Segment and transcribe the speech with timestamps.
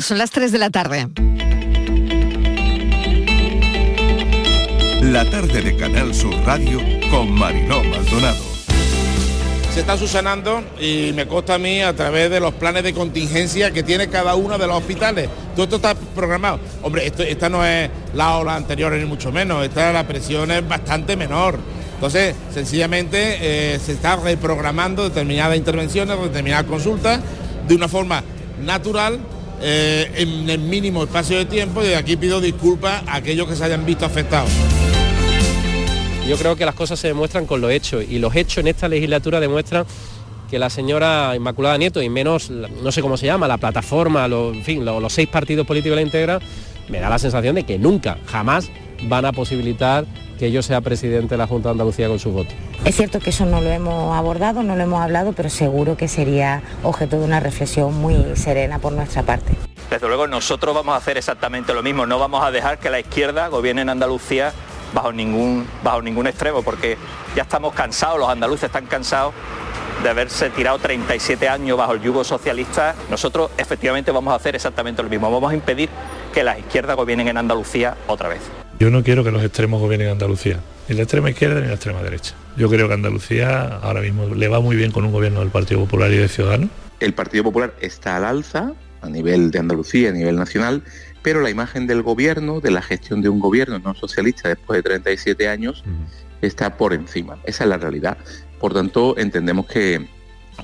[0.00, 1.06] Son las 3 de la tarde.
[5.02, 6.80] La tarde de Canal Sur Radio
[7.12, 8.42] con Mariló Maldonado.
[9.72, 13.70] Se está subsanando y me consta a mí a través de los planes de contingencia
[13.70, 15.28] que tiene cada uno de los hospitales.
[15.54, 16.58] Todo esto está programado.
[16.82, 20.66] Hombre, esto, esta no es la ola anterior ni mucho menos, esta la presión es
[20.66, 21.56] bastante menor.
[21.94, 27.20] Entonces, sencillamente eh, se está reprogramando determinadas intervenciones, determinadas consultas
[27.68, 28.24] de una forma
[28.60, 29.20] natural
[29.60, 33.64] eh, en el mínimo espacio de tiempo y aquí pido disculpas a aquellos que se
[33.64, 34.50] hayan visto afectados.
[36.28, 38.86] Yo creo que las cosas se demuestran con los hechos y los hechos en esta
[38.86, 39.86] legislatura demuestran
[40.50, 44.62] que la señora Inmaculada Nieto y menos, no sé cómo se llama, la plataforma, en
[44.64, 46.40] fin, los, seis partidos políticos la integran,
[46.88, 48.70] me da la sensación de que nunca, jamás
[49.04, 50.06] van a posibilitar
[50.38, 52.54] que yo sea presidente de la Junta de Andalucía con su voto.
[52.84, 56.08] Es cierto que eso no lo hemos abordado, no lo hemos hablado, pero seguro que
[56.08, 59.54] sería objeto de una reflexión muy serena por nuestra parte.
[59.90, 63.00] Desde luego nosotros vamos a hacer exactamente lo mismo, no vamos a dejar que la
[63.00, 64.52] izquierda gobierne en Andalucía
[64.92, 66.96] bajo ningún, bajo ningún extremo, porque
[67.34, 69.34] ya estamos cansados, los andaluces están cansados
[70.02, 75.02] de haberse tirado 37 años bajo el yugo socialista, nosotros efectivamente vamos a hacer exactamente
[75.02, 75.88] lo mismo, vamos a impedir
[76.32, 78.42] que las izquierdas gobiernen en Andalucía otra vez.
[78.78, 82.00] Yo no quiero que los extremos gobiernen Andalucía, ni la extrema izquierda ni la extrema
[82.00, 82.34] derecha.
[82.56, 85.80] Yo creo que Andalucía ahora mismo le va muy bien con un gobierno del Partido
[85.80, 86.70] Popular y de Ciudadanos.
[87.00, 90.84] El Partido Popular está al alza a nivel de Andalucía, a nivel nacional,
[91.22, 94.82] pero la imagen del gobierno, de la gestión de un gobierno no socialista después de
[94.84, 95.82] 37 años,
[96.40, 97.38] está por encima.
[97.44, 98.16] Esa es la realidad.
[98.60, 100.06] Por tanto, entendemos que,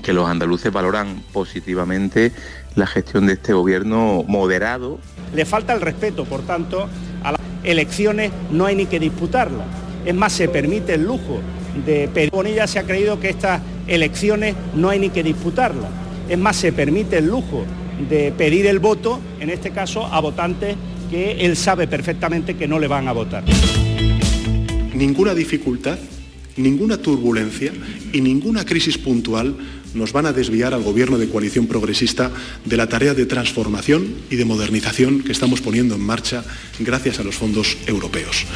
[0.05, 2.31] que los andaluces valoran positivamente
[2.77, 5.01] la gestión de este gobierno moderado.
[5.35, 6.89] Le falta el respeto, por tanto,
[7.25, 9.67] a las elecciones no hay ni que disputarlas.
[10.05, 11.41] Es más, se permite el lujo
[11.85, 12.31] de pedir.
[12.31, 15.91] Bonilla se ha creído que estas elecciones no hay ni que disputarlas.
[16.29, 17.65] Es más, se permite el lujo
[18.09, 20.77] de pedir el voto, en este caso, a votantes
[21.11, 23.45] que él sabe perfectamente que no le van a votar.
[24.95, 25.99] Ninguna dificultad,
[26.57, 27.73] ninguna turbulencia
[28.13, 29.57] y ninguna crisis puntual
[29.95, 32.31] nos van a desviar al gobierno de coalición progresista
[32.65, 36.45] de la tarea de transformación y de modernización que estamos poniendo en marcha
[36.81, 38.47] gracias a los fondos europeos.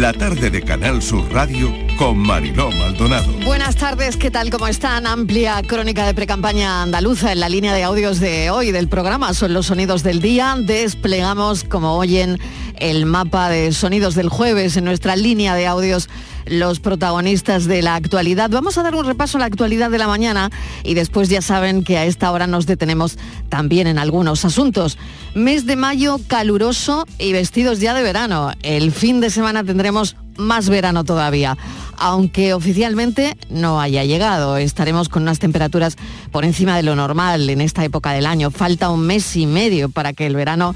[0.00, 3.32] La tarde de Canal Sur Radio con Mariló Maldonado.
[3.44, 4.50] Buenas tardes, ¿qué tal?
[4.50, 5.06] ¿Cómo están?
[5.06, 9.32] Amplia crónica de precampaña andaluza en la línea de audios de hoy del programa.
[9.34, 10.56] Son los sonidos del día.
[10.58, 12.40] Desplegamos, como oyen,
[12.80, 16.08] el mapa de sonidos del jueves en nuestra línea de audios
[16.46, 18.50] los protagonistas de la actualidad.
[18.50, 20.50] Vamos a dar un repaso a la actualidad de la mañana
[20.82, 23.16] y después ya saben que a esta hora nos detenemos
[23.48, 24.98] también en algunos asuntos.
[25.34, 28.50] Mes de mayo caluroso y vestidos ya de verano.
[28.62, 31.56] El fin de semana tendremos más verano todavía.
[31.96, 35.96] Aunque oficialmente no haya llegado, estaremos con unas temperaturas
[36.30, 38.50] por encima de lo normal en esta época del año.
[38.50, 40.74] Falta un mes y medio para que el verano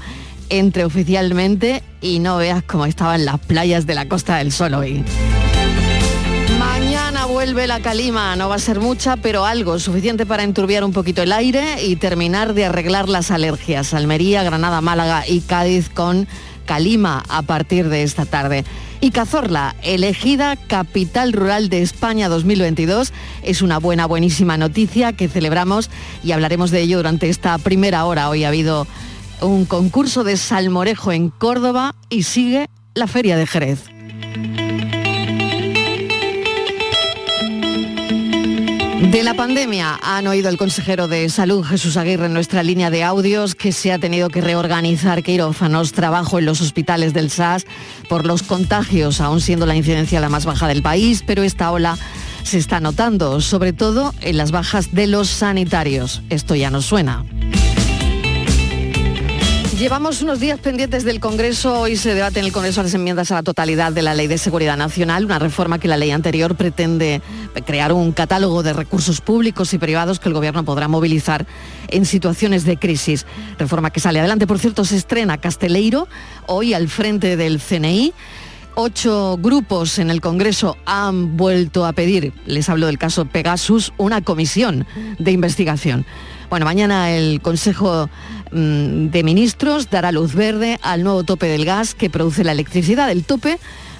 [0.49, 5.03] entre oficialmente y no veas cómo estaban las playas de la Costa del Sol hoy.
[6.57, 10.93] Mañana vuelve la calima, no va a ser mucha, pero algo, suficiente para enturbiar un
[10.93, 13.93] poquito el aire y terminar de arreglar las alergias.
[13.93, 16.27] Almería, Granada, Málaga y Cádiz con
[16.67, 18.63] calima a partir de esta tarde.
[19.01, 25.89] Y Cazorla, elegida capital rural de España 2022, es una buena, buenísima noticia que celebramos
[26.23, 28.29] y hablaremos de ello durante esta primera hora.
[28.29, 28.85] Hoy ha habido
[29.41, 33.79] un concurso de salmorejo en Córdoba y sigue la Feria de Jerez.
[39.11, 43.05] De la pandemia han oído el consejero de Salud Jesús Aguirre en nuestra línea de
[43.05, 47.65] audios que se ha tenido que reorganizar quirófanos, trabajo en los hospitales del SAS
[48.09, 51.97] por los contagios, aún siendo la incidencia la más baja del país, pero esta ola
[52.43, 56.21] se está notando, sobre todo en las bajas de los sanitarios.
[56.29, 57.23] Esto ya nos suena.
[59.77, 61.81] Llevamos unos días pendientes del Congreso.
[61.81, 64.39] Hoy se debate en el Congreso las enmiendas a la totalidad de la Ley de
[64.39, 67.21] Seguridad Nacional, una reforma que la ley anterior pretende
[67.63, 71.45] crear un catálogo de recursos públicos y privados que el Gobierno podrá movilizar
[71.89, 73.27] en situaciones de crisis.
[73.59, 74.47] Reforma que sale adelante.
[74.47, 76.07] Por cierto, se estrena Casteleiro
[76.47, 78.15] hoy al frente del CNI.
[78.79, 84.21] Ocho grupos en el Congreso han vuelto a pedir, les hablo del caso Pegasus, una
[84.21, 84.85] comisión
[85.17, 86.05] de investigación.
[86.51, 88.07] Bueno, mañana el Consejo
[88.51, 93.09] mm, de Ministros dará luz verde al nuevo tope del gas que produce la electricidad.
[93.09, 93.57] El tope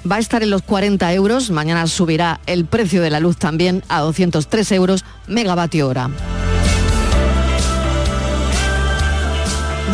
[0.08, 1.50] va a estar en los 40 euros.
[1.50, 6.08] Mañana subirá el precio de la luz también a 203 euros megavatio hora.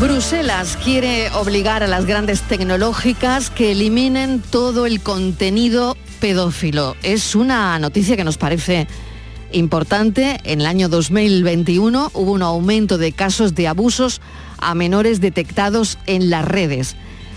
[0.00, 6.96] Bruselas quiere obligar a las grandes tecnológicas que eliminen todo el contenido pedófilo.
[7.02, 8.88] Es una noticia que nos parece
[9.52, 10.41] importante.
[10.44, 14.20] En el año 2021 hubo un aumento de casos de abusos
[14.58, 16.96] a menores detectados en las redes.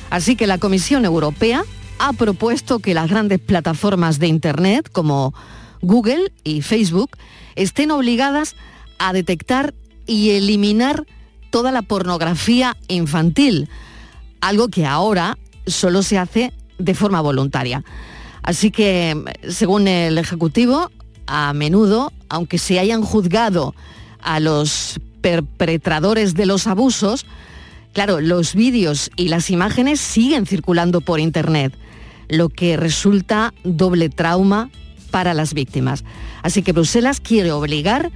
[0.10, 1.64] Así que la Comisión Europea
[2.00, 5.34] ha propuesto que las grandes plataformas de Internet como
[5.82, 7.12] Google y Facebook
[7.56, 8.56] estén obligadas
[8.98, 9.76] a detectar
[10.08, 11.06] y eliminar
[11.50, 13.70] toda la pornografía infantil,
[14.42, 17.84] algo que ahora solo se hace de forma voluntaria.
[18.44, 19.16] Así que,
[19.50, 20.90] según el Ejecutivo,
[21.26, 23.76] a menudo, aunque se hayan juzgado
[24.22, 27.26] a los perpetradores de los abusos,
[27.94, 31.78] claro, los vídeos y las imágenes siguen circulando por Internet,
[32.30, 34.70] lo que resulta doble trauma
[35.12, 36.04] para las víctimas.
[36.44, 38.12] Así que Bruselas quiere obligar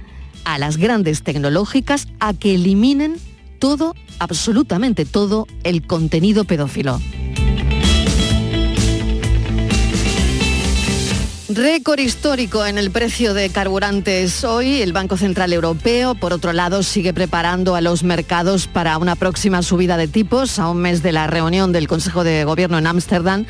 [0.58, 3.16] las grandes tecnológicas a que eliminen
[3.58, 7.00] todo, absolutamente todo, el contenido pedófilo.
[11.54, 14.80] Récord histórico en el precio de carburantes hoy.
[14.80, 19.62] El Banco Central Europeo, por otro lado, sigue preparando a los mercados para una próxima
[19.62, 20.58] subida de tipos.
[20.58, 23.44] A un mes de la reunión del Consejo de Gobierno en Ámsterdam,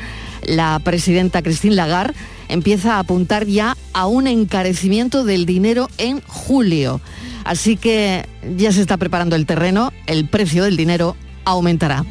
[0.45, 2.13] la presidenta Christine Lagarde
[2.47, 7.01] empieza a apuntar ya a un encarecimiento del dinero en julio.
[7.43, 12.05] Así que ya se está preparando el terreno, el precio del dinero aumentará.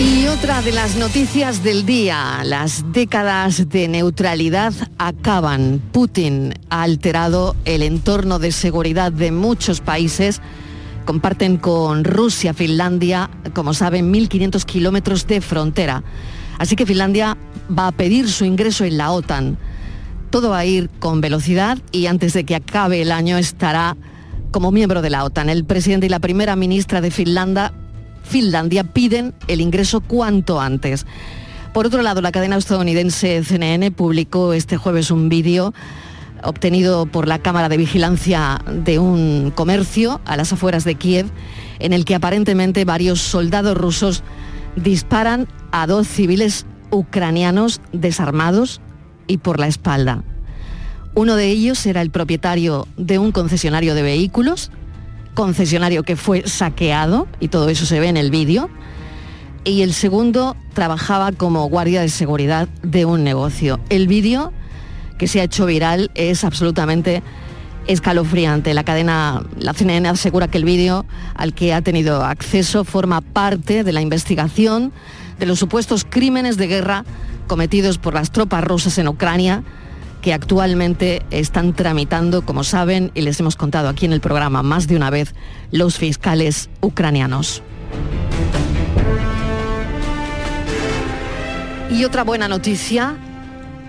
[0.00, 5.82] Y otra de las noticias del día, las décadas de neutralidad acaban.
[5.92, 10.40] Putin ha alterado el entorno de seguridad de muchos países.
[11.04, 16.02] Comparten con Rusia, Finlandia, como saben, 1.500 kilómetros de frontera.
[16.58, 17.36] Así que Finlandia
[17.76, 19.58] va a pedir su ingreso en la OTAN.
[20.30, 23.96] Todo va a ir con velocidad y antes de que acabe el año estará
[24.50, 25.48] como miembro de la OTAN.
[25.48, 27.72] El presidente y la primera ministra de Finlandia
[28.22, 31.06] Finlandia piden el ingreso cuanto antes.
[31.72, 35.72] Por otro lado, la cadena estadounidense CNN publicó este jueves un vídeo
[36.42, 41.26] obtenido por la Cámara de Vigilancia de un comercio a las afueras de Kiev,
[41.78, 44.22] en el que aparentemente varios soldados rusos
[44.76, 48.80] disparan a dos civiles ucranianos desarmados
[49.26, 50.24] y por la espalda.
[51.14, 54.70] Uno de ellos era el propietario de un concesionario de vehículos
[55.34, 58.68] concesionario que fue saqueado, y todo eso se ve en el vídeo,
[59.64, 63.80] y el segundo trabajaba como guardia de seguridad de un negocio.
[63.90, 64.52] El vídeo
[65.20, 67.22] que se ha hecho viral es absolutamente
[67.86, 68.72] escalofriante.
[68.72, 73.84] La cadena, la CNN asegura que el vídeo al que ha tenido acceso forma parte
[73.84, 74.92] de la investigación
[75.38, 77.04] de los supuestos crímenes de guerra
[77.48, 79.62] cometidos por las tropas rusas en Ucrania
[80.22, 84.86] que actualmente están tramitando, como saben, y les hemos contado aquí en el programa más
[84.86, 85.34] de una vez,
[85.70, 87.62] los fiscales ucranianos.
[91.90, 93.18] Y otra buena noticia,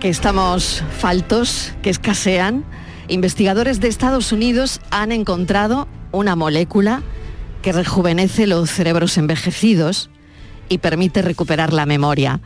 [0.01, 2.65] que estamos faltos, que escasean.
[3.07, 7.03] Investigadores de Estados Unidos han encontrado una molécula
[7.61, 10.09] que rejuvenece los cerebros envejecidos
[10.69, 12.41] y permite recuperar la memoria.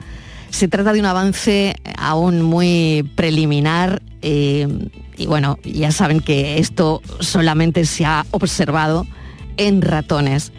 [0.49, 4.67] Se trata de un avance aún muy preliminar eh,
[5.15, 9.07] y bueno, ya saben que esto solamente se ha observado
[9.55, 10.51] en ratones.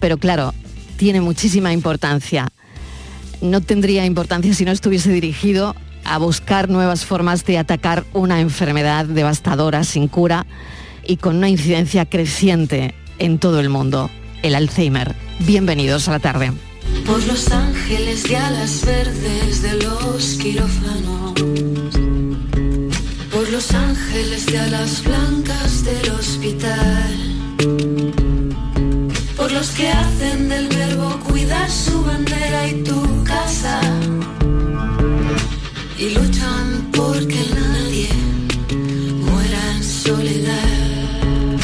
[0.00, 0.54] Pero claro,
[0.96, 2.48] tiene muchísima importancia.
[3.42, 9.06] No tendría importancia si no estuviese dirigido a buscar nuevas formas de atacar una enfermedad
[9.06, 10.46] devastadora sin cura
[11.06, 14.10] y con una incidencia creciente en todo el mundo,
[14.42, 15.14] el Alzheimer.
[15.40, 16.52] Bienvenidos a la tarde.
[17.06, 21.34] Por los ángeles de alas verdes de los quirófanos,
[23.32, 27.34] por los ángeles de alas blancas del hospital,
[29.36, 33.80] por los que hacen del verbo cuidar su bandera y tu casa,
[35.98, 38.08] y luchan porque nadie
[39.26, 41.58] muera en soledad,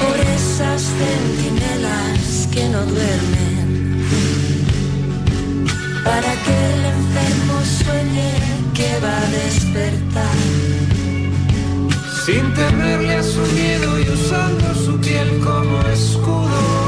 [0.00, 3.48] por esas centinelas que no duermen
[6.08, 8.32] para que el enfermo sueñe
[8.74, 10.38] que va a despertar.
[12.24, 16.87] Sin temerle a su miedo y usando su piel como escudo,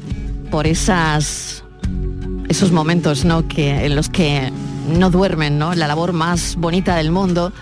[0.51, 1.63] por esas,
[2.49, 3.47] esos momentos ¿no?
[3.47, 4.51] que, en los que
[4.89, 5.73] no duermen, ¿no?
[5.73, 7.53] la labor más bonita del mundo.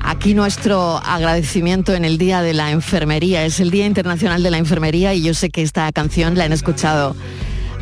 [0.00, 4.58] Aquí nuestro agradecimiento en el Día de la Enfermería, es el Día Internacional de la
[4.58, 7.14] Enfermería y yo sé que esta canción la han escuchado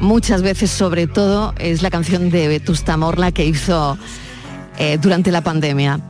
[0.01, 3.97] muchas veces, sobre todo es la canción de Vetusta Morla que hizo
[4.79, 6.01] eh, durante la pandemia.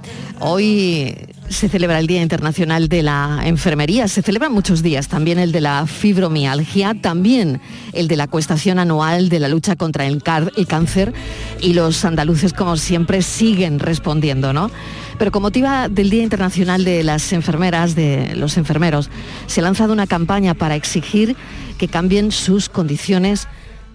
[0.40, 1.14] Hoy
[1.52, 5.61] se celebra el Día Internacional de la Enfermería, se celebran muchos días, también el de
[5.61, 7.61] la fibromialgia, también
[7.92, 11.12] el de la cuestación anual de la lucha contra el, cáncer
[11.61, 14.71] y los andaluces como siempre siguen respondiendo, ¿no?
[15.18, 19.11] Pero con motivo del Día Internacional de las Enfermeras, de los enfermeros,
[19.47, 21.37] se ha lanzado una campaña para exigir
[21.78, 23.47] que cambien sus condiciones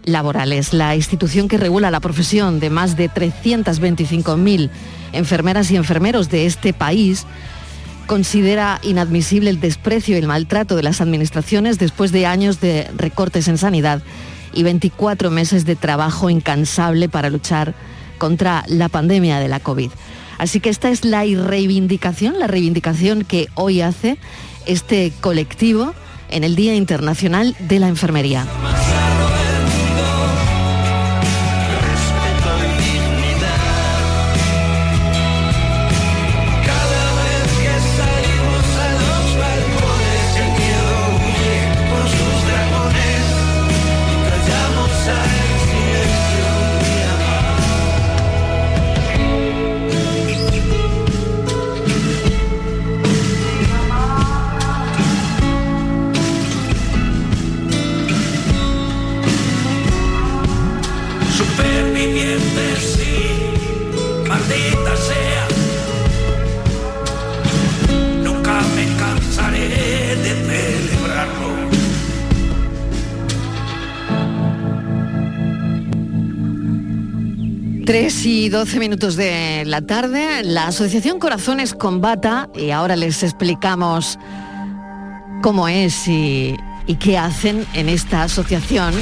[0.08, 0.74] laborales.
[0.74, 4.70] La institución que regula la profesión de más de 325.000
[5.14, 7.26] enfermeras y enfermeros de este país
[8.08, 13.48] considera inadmisible el desprecio y el maltrato de las administraciones después de años de recortes
[13.48, 14.02] en sanidad
[14.54, 17.76] y 24 meses de trabajo incansable para luchar
[18.18, 19.92] contra la pandemia de la COVID.
[20.38, 24.18] Así que esta es la reivindicación, la reivindicación que hoy hace
[24.66, 25.94] este colectivo
[26.30, 28.46] en el Día Internacional de la Enfermería.
[78.28, 84.20] Y 12 minutos de la tarde, la Asociación Corazones Combata, y ahora les explicamos
[85.42, 86.58] cómo es y,
[87.00, 88.94] qué hacen en esta asociación,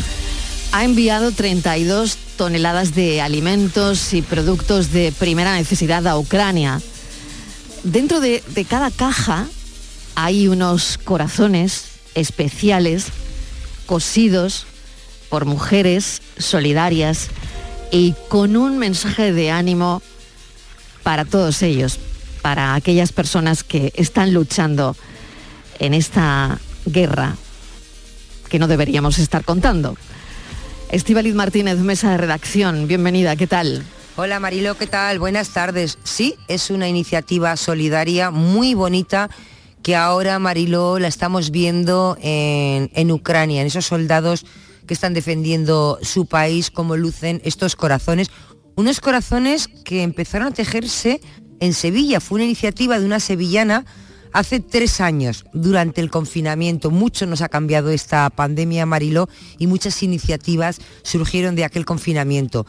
[0.74, 6.80] ha enviado 32 toneladas de alimentos y productos de primera necesidad a Ucrania.
[7.84, 9.48] Dentro de, de cada caja
[10.14, 13.08] hay unos corazones especiales
[13.88, 14.68] cosidos
[15.30, 17.30] por mujeres solidarias
[17.96, 20.02] y con un mensaje de ánimo
[21.02, 21.98] para todos ellos,
[22.42, 24.98] para aquellas personas que están luchando
[25.80, 27.38] en esta guerra
[28.50, 29.96] que no deberíamos estar contando.
[30.92, 33.86] Estivaliz Martínez, mesa de redacción, bienvenida, ¿qué tal?
[34.18, 35.18] Hola Marilo, ¿qué tal?
[35.18, 35.98] Buenas tardes.
[36.04, 39.30] Sí, es una iniciativa solidaria muy bonita
[39.84, 44.46] que ahora Marilo la estamos viendo en, en Ucrania, en esos soldados
[44.88, 48.30] que están defendiendo su país, como lucen estos corazones.
[48.76, 51.22] Unos corazones que empezaron a tejerse
[51.60, 52.20] en Sevilla.
[52.20, 53.86] Fue una iniciativa de una sevillana
[54.34, 56.92] hace tres años, durante el confinamiento.
[56.92, 62.66] Mucho nos ha cambiado esta pandemia, Mariló, y muchas iniciativas surgieron de aquel confinamiento.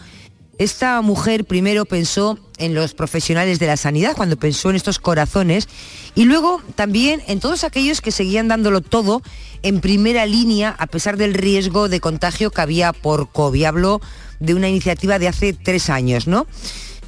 [0.59, 5.69] Esta mujer primero pensó en los profesionales de la sanidad, cuando pensó en estos corazones,
[6.15, 9.21] y luego también en todos aquellos que seguían dándolo todo
[9.63, 13.65] en primera línea a pesar del riesgo de contagio que había por COVID.
[13.65, 14.01] Habló
[14.41, 16.47] de una iniciativa de hace tres años, ¿no?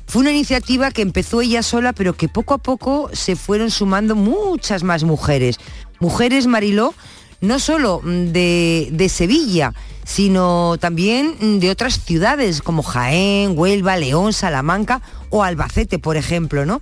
[0.07, 4.14] Fue una iniciativa que empezó ella sola, pero que poco a poco se fueron sumando
[4.14, 5.59] muchas más mujeres.
[6.00, 6.95] Mujeres, Mariló,
[7.40, 9.73] no solo de, de Sevilla,
[10.08, 16.80] sino también de otras ciudades como Jaén, Huelva, León, Salamanca o Albacete, por ejemplo, ¿no?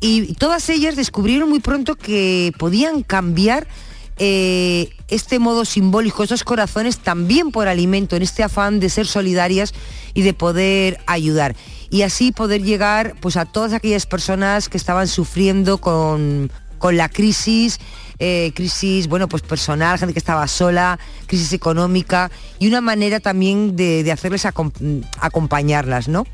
[0.00, 3.68] Y todas ellas descubrieron muy pronto que podían cambiar
[4.18, 9.72] eh, este modo simbólico, esos corazones también por alimento, en este afán de ser solidarias
[10.12, 11.54] y de poder ayudar.
[11.88, 17.08] Y así poder llegar pues, a todas aquellas personas que estaban sufriendo con, con la
[17.08, 17.78] crisis
[18.22, 23.76] eh, crisis, bueno, pues personal, gente que estaba sola, crisis económica y una manera también
[23.76, 26.26] de, hacerles acompañarlas, ¿no?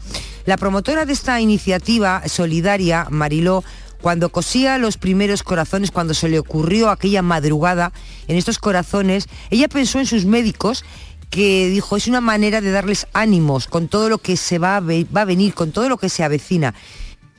[0.46, 3.62] La promotora de esta iniciativa solidaria, Mariló,
[4.00, 7.92] cuando cosía los primeros corazones, cuando se le ocurrió aquella madrugada
[8.26, 10.84] en estos corazones, ella pensó en sus médicos
[11.30, 15.20] que dijo, es una manera de darles ánimos con todo lo que se va va
[15.20, 16.74] a venir, con todo lo que se avecina.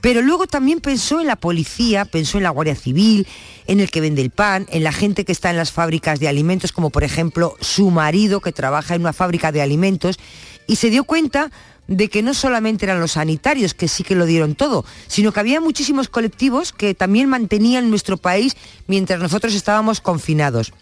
[0.01, 3.27] Pero luego también pensó en la policía, pensó en la Guardia Civil,
[3.65, 6.27] en el que vende el pan, en la gente que está en las fábricas de
[6.27, 10.19] alimentos, como por ejemplo su marido que trabaja en una fábrica de alimentos,
[10.67, 11.51] y se dio cuenta
[11.87, 15.39] de que no solamente eran los sanitarios, que sí que lo dieron todo, sino que
[15.39, 18.55] había muchísimos colectivos que también mantenían nuestro país
[18.87, 20.73] mientras nosotros estábamos confinados.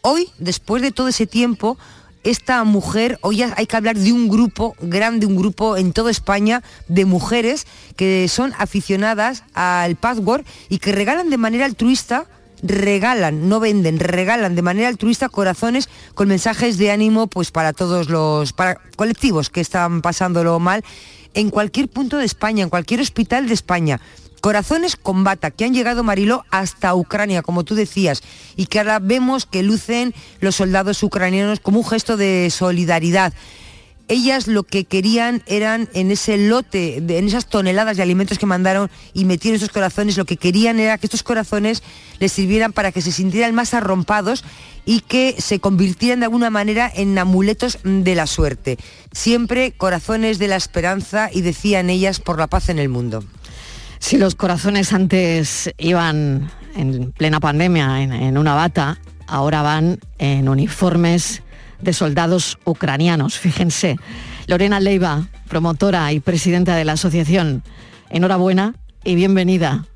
[0.00, 1.78] Hoy, después de todo ese tiempo,
[2.26, 6.62] esta mujer, hoy hay que hablar de un grupo grande, un grupo en toda España
[6.88, 12.26] de mujeres que son aficionadas al password y que regalan de manera altruista
[12.62, 18.08] regalan, no venden, regalan de manera altruista corazones con mensajes de ánimo pues para todos
[18.08, 20.82] los para colectivos que están pasándolo mal
[21.34, 24.00] en cualquier punto de España, en cualquier hospital de España.
[24.46, 28.22] Corazones con bata que han llegado Mariló hasta Ucrania, como tú decías,
[28.54, 33.34] y que ahora vemos que lucen los soldados ucranianos como un gesto de solidaridad
[34.06, 38.88] ellas lo que querían eran en ese lote, en esas toneladas de alimentos que mandaron
[39.14, 41.82] y metieron esos corazones, lo que querían era que estos corazones
[42.20, 44.44] les sirvieran para que se sintieran más arrompados
[44.84, 48.78] y que se convirtieran de alguna manera en amuletos de la suerte.
[49.10, 53.24] Siempre corazones de la esperanza y decían ellas por la paz en el mundo.
[54.06, 60.48] Si los corazones antes iban en plena pandemia en, en una bata, ahora van en
[60.48, 61.42] uniformes
[61.80, 63.36] de soldados ucranianos.
[63.36, 63.96] Fíjense,
[64.46, 67.64] Lorena Leiva, promotora y presidenta de la asociación,
[68.08, 69.86] enhorabuena y bienvenida.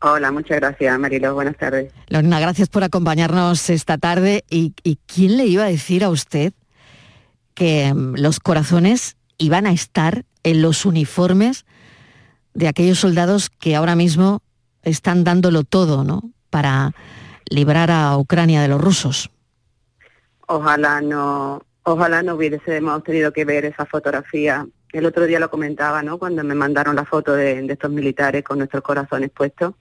[0.00, 1.32] Hola, muchas gracias, Marilo.
[1.32, 1.92] Buenas tardes.
[2.08, 4.42] Lorena, gracias por acompañarnos esta tarde.
[4.50, 6.52] ¿Y, y quién le iba a decir a usted
[7.54, 11.64] que mm, los corazones iban a estar en los uniformes
[12.54, 14.42] de aquellos soldados que ahora mismo
[14.82, 16.30] están dándolo todo, ¿no?
[16.50, 16.92] Para
[17.48, 19.30] librar a Ucrania de los rusos
[20.50, 24.66] ojalá no, ojalá no hubiésemos tenido que ver esa fotografía.
[24.92, 26.18] El otro día lo comentaba, ¿no?
[26.18, 29.74] Cuando me mandaron la foto de, estos militares con nuestros corazones puestos.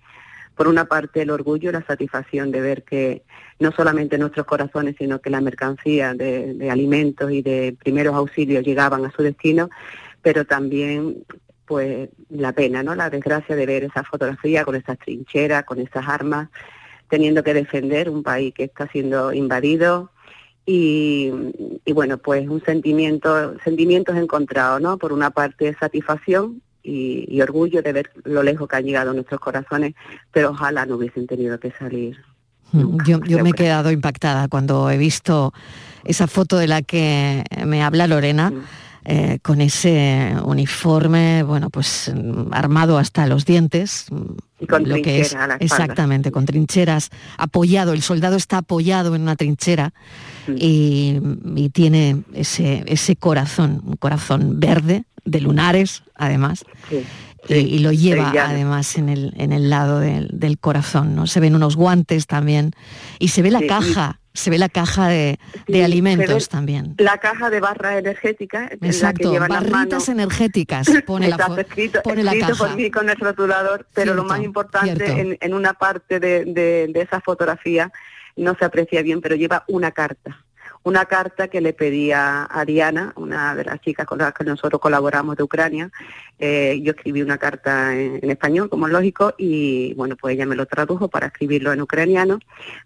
[0.56, 3.24] Por una parte el orgullo y la satisfacción de ver que
[3.60, 8.64] no solamente nuestros corazones, sino que la mercancía de, de alimentos y de primeros auxilios
[8.64, 9.70] llegaban a su destino,
[10.22, 11.24] pero también
[11.70, 12.96] pues la pena, ¿no?
[12.96, 16.50] La desgracia de ver esa fotografía con esas trincheras, con esas armas,
[17.10, 20.10] teniendo que defender un país que está siendo invadido,
[20.66, 21.32] y,
[21.94, 24.98] bueno, pues un sentimiento, sentimientos encontrados, ¿no?
[24.98, 29.94] Por una parte satisfacción y, orgullo de ver lo lejos que han llegado nuestros corazones,
[30.32, 32.18] pero ojalá no hubiesen tenido que salir.
[32.72, 35.54] Mm, yo, me he quedado impactada cuando he visto
[36.04, 38.52] esa foto de la que me habla Lorena.
[39.12, 44.06] Eh, con ese uniforme, bueno, pues mm, armado hasta los dientes.
[44.60, 49.36] Y con lo que es, exactamente, con trincheras, apoyado, el soldado está apoyado en una
[49.36, 49.94] trinchera
[50.56, 51.20] y,
[51.74, 56.64] tiene ese, ese corazón, un corazón verde, de lunares, además.
[57.48, 61.28] Y, lo lleva además en el, en el lado del, corazón, ¿no?
[61.28, 62.72] Se ven unos guantes también
[63.18, 65.38] y se ve la caja se ve la caja de,
[65.84, 66.96] alimentos también.
[66.98, 68.72] La caja de barras energéticas.
[68.80, 72.56] Exacto, la que barritas energéticas, pone la, escrito, pone la caja.
[72.56, 77.20] por mí con el rotulador, pero lo más importante en, una parte de, de esa
[77.20, 77.92] fotografía
[78.38, 80.46] no se aprecia bien, pero lleva una carta
[80.84, 84.82] una carta que le pedía a Diana, una de las chicas con las que nosotros
[84.82, 85.92] colaboramos de Ucrania.
[86.40, 90.56] Eh, yo escribí una carta en, español, como es lógico, y bueno, pues ella me
[90.56, 92.40] lo tradujo para escribirlo en ucraniano,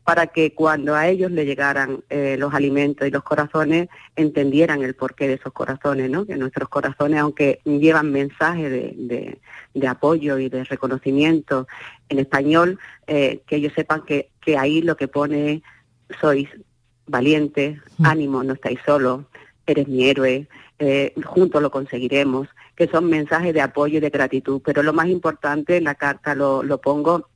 [0.04, 4.96] para que cuando a ellos le llegaran eh, los alimentos y los corazones, entendieran el
[4.96, 6.26] porqué de esos corazones, ¿no?
[6.26, 9.40] Que nuestros corazones, aunque llevan mensajes de,
[9.88, 11.68] apoyo y de reconocimiento
[12.10, 15.62] en español, eh, que ellos sepan que, que ahí lo que pone
[16.20, 16.50] sois
[17.08, 18.06] valiente, mm.
[18.06, 19.26] ánimo, no estáis solos,
[19.66, 20.48] eres mi héroe,
[20.80, 24.62] eh, juntos lo conseguiremos, que son mensajes de apoyo y de gratitud.
[24.64, 27.28] Pero lo más importante, en la carta lo, lo pongo,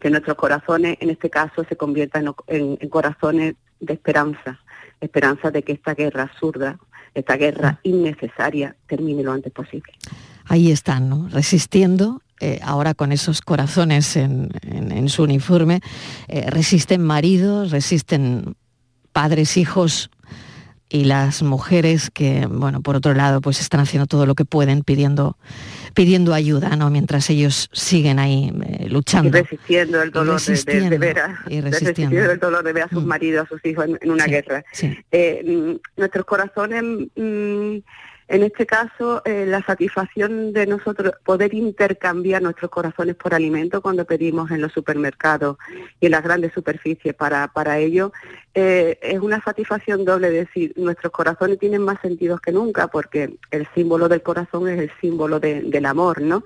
[0.00, 4.60] que nuestros corazones, en este caso, se conviertan en, corazones de esperanza,
[5.00, 6.78] esperanza de que esta guerra absurda,
[7.14, 7.88] esta guerra mm.
[7.88, 9.92] innecesaria, termine lo antes posible.
[10.46, 11.28] Ahí están, ¿no?
[11.28, 15.80] resistiendo eh, ahora con esos corazones en, en, su uniforme,
[16.28, 18.56] eh, resisten maridos, resisten
[19.14, 20.10] padres, hijos
[20.88, 24.82] y las mujeres que, bueno, por otro lado, pues están haciendo todo lo que pueden
[24.82, 25.38] pidiendo,
[25.94, 26.90] pidiendo ayuda, ¿no?
[26.90, 29.38] Mientras ellos siguen ahí eh, luchando.
[29.38, 32.30] Y resistiendo el dolor de, ver a, y resistiendo.
[32.30, 33.06] el dolor de ver a sus mm.
[33.06, 34.64] maridos, a sus hijos en, una guerra.
[35.10, 36.82] Eh, mm, nuestros corazones
[37.16, 37.78] mm,
[38.26, 44.06] en este caso, eh, la satisfacción de nosotros poder intercambiar nuestros corazones por alimentos cuando
[44.06, 45.58] pedimos en los supermercados
[46.00, 48.12] y en las grandes superficies para, para ello,
[48.54, 53.68] eh, es una satisfacción doble, decir, nuestros corazones tienen más sentidos que nunca porque el
[53.74, 56.44] símbolo del corazón es el símbolo del amor, ¿no?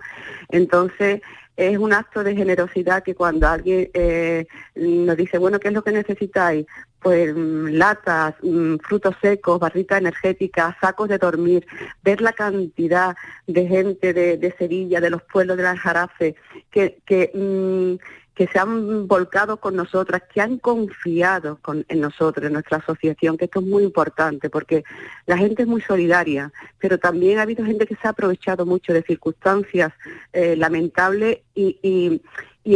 [0.49, 1.21] Entonces,
[1.59, 5.83] es un acto de generosidad que cuando alguien eh, nos dice, bueno, ¿qué es lo
[5.83, 6.67] que necesitáis?
[7.01, 11.67] Pues mm, latas, mm, frutos secos, barritas energéticas, sacos de dormir,
[12.03, 16.35] ver la cantidad de gente de, Sevilla, de los pueblos de la Jarafe,
[16.71, 18.05] que, que mm,
[18.39, 21.59] que se han volcado con nosotras, que han confiado
[21.89, 24.85] en nosotros, en nuestra asociación, que esto es muy importante, porque
[25.27, 28.93] la gente es muy solidaria, pero también ha habido gente que se ha aprovechado mucho
[28.93, 29.93] de circunstancias
[30.33, 32.23] eh, lamentables y,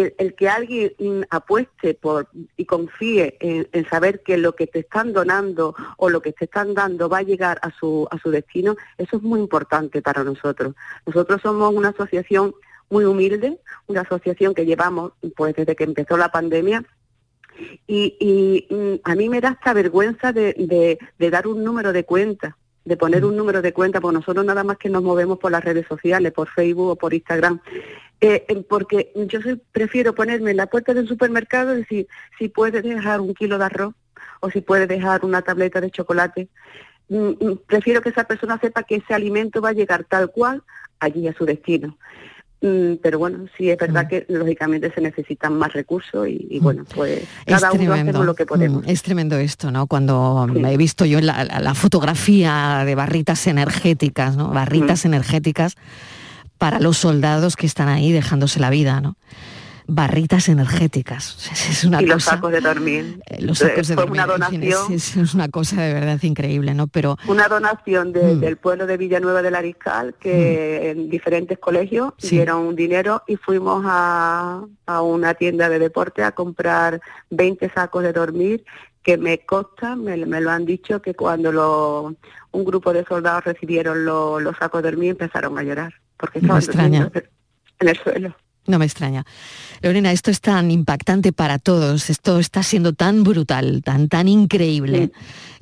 [0.00, 5.74] el, que alguien apueste por y confíe en, saber que lo que te están donando
[5.96, 9.16] o lo que te están dando va a llegar a su, a su destino, eso
[9.16, 10.74] es muy importante para nosotros.
[11.06, 12.54] Nosotros somos una asociación
[12.90, 16.84] muy humilde, una asociación que llevamos pues desde que empezó la pandemia
[17.86, 22.96] y, mm, a mí me da esta vergüenza de, dar un número de cuenta, de
[22.96, 25.86] poner un número de cuenta, porque nosotros nada más que nos movemos por las redes
[25.86, 27.60] sociales, por Facebook o por Instagram.
[28.24, 29.40] Eh, porque yo
[29.72, 32.06] prefiero ponerme en la puerta del supermercado y decir
[32.38, 33.94] si puede dejar un kilo de arroz
[34.38, 36.48] o si puede dejar una tableta de chocolate.
[37.08, 40.62] Mm, mm, prefiero que esa persona sepa que ese alimento va a llegar tal cual
[41.00, 41.98] allí a su destino.
[42.60, 47.24] Mm, pero bueno, sí es verdad que lógicamente se necesitan más recursos y, bueno, pues
[47.44, 48.84] cada uno hacemos lo que podemos.
[48.86, 49.88] Es tremendo esto, ¿no?
[49.88, 54.50] Cuando he visto yo la, la, fotografía de barritas energéticas, ¿no?
[54.50, 55.74] Barritas energéticas
[56.62, 59.16] para los soldados que están ahí dejándose la vida, ¿no?
[59.88, 61.50] barritas energéticas.
[61.50, 63.20] Es una y los sacos de dormir.
[63.26, 64.12] Eh, los sacos de dormir.
[64.12, 66.86] Una donación, es, una cosa de verdad increíble, ¿no?
[66.86, 68.38] Pero una donación mm.
[68.38, 71.00] del pueblo de Villanueva del Ariscal que mm.
[71.00, 77.00] en diferentes colegios dieron dinero y fuimos a, a una tienda de deporte a comprar
[77.30, 78.64] 20 sacos de dormir
[79.02, 82.14] que me consta, me, lo han dicho, que cuando lo,
[82.52, 87.88] un grupo de soldados recibieron los sacos de dormir empezaron a llorar, porque estaban en
[87.88, 88.36] el suelo.
[88.64, 89.24] No me extraña.
[89.82, 95.10] Lorena, esto es tan impactante para todos, esto está siendo tan brutal, tan, tan increíble,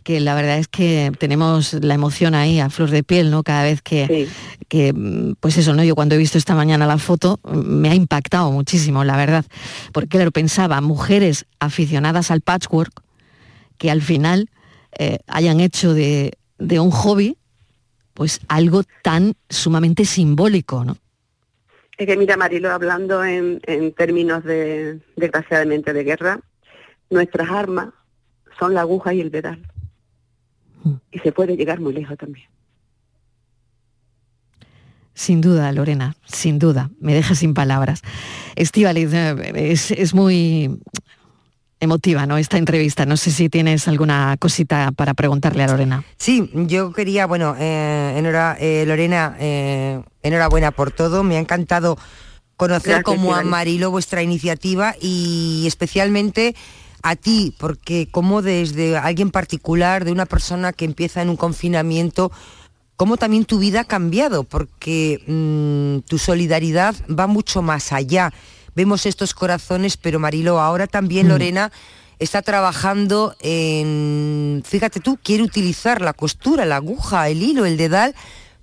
[0.05, 3.43] que la verdad es que tenemos la emoción ahí a flor de piel, ¿no?
[3.43, 4.29] Cada vez que,
[4.69, 4.95] que,
[5.41, 5.83] pues eso, ¿no?
[5.83, 9.47] Yo cuando he visto esta mañana la foto, me ha impactado muchísimo, la verdad,
[9.93, 13.03] porque lo pensaba, mujeres aficionadas al patchwork,
[13.79, 14.51] que al final
[14.99, 17.39] eh, hayan hecho de, de un hobby,
[18.15, 20.97] pues algo tan sumamente simbólico, ¿no?
[21.97, 23.61] Es que mira, Marilo, hablando en,
[23.95, 26.41] términos de, desgraciadamente, de guerra,
[27.11, 27.91] nuestras armas
[28.59, 29.61] son la aguja y el vedal.
[30.83, 30.95] Mm.
[31.11, 32.47] Y se puede llegar muy lejos también.
[35.13, 36.91] Sin duda, Lorena, sin duda.
[37.01, 38.01] Me deja sin palabras.
[38.57, 40.81] Estivaliz, eh, es, es muy
[41.81, 42.37] emotiva, ¿no?
[42.37, 43.07] Esta entrevista.
[43.07, 46.05] No sé si tienes alguna cosita para preguntarle a Lorena.
[46.19, 48.15] Sí, yo quería, bueno, eh,
[48.61, 51.25] eh Lorena, eh, enhorabuena por todo.
[51.25, 51.99] Me ha encantado
[52.57, 56.55] conocer como a Marilo vuestra iniciativa y especialmente
[57.03, 62.31] a ti, porque como desde alguien particular, de una persona que empieza en un confinamiento,
[62.97, 68.31] cómo también tu vida ha cambiado, porque mm, tu solidaridad va mucho más allá
[68.75, 71.31] vemos estos corazones, pero Marilo, ahora también mm.
[71.31, 71.73] Lorena
[72.19, 78.15] está trabajando en, fíjate tú, quiere utilizar la costura, la aguja, el hilo, el dedal,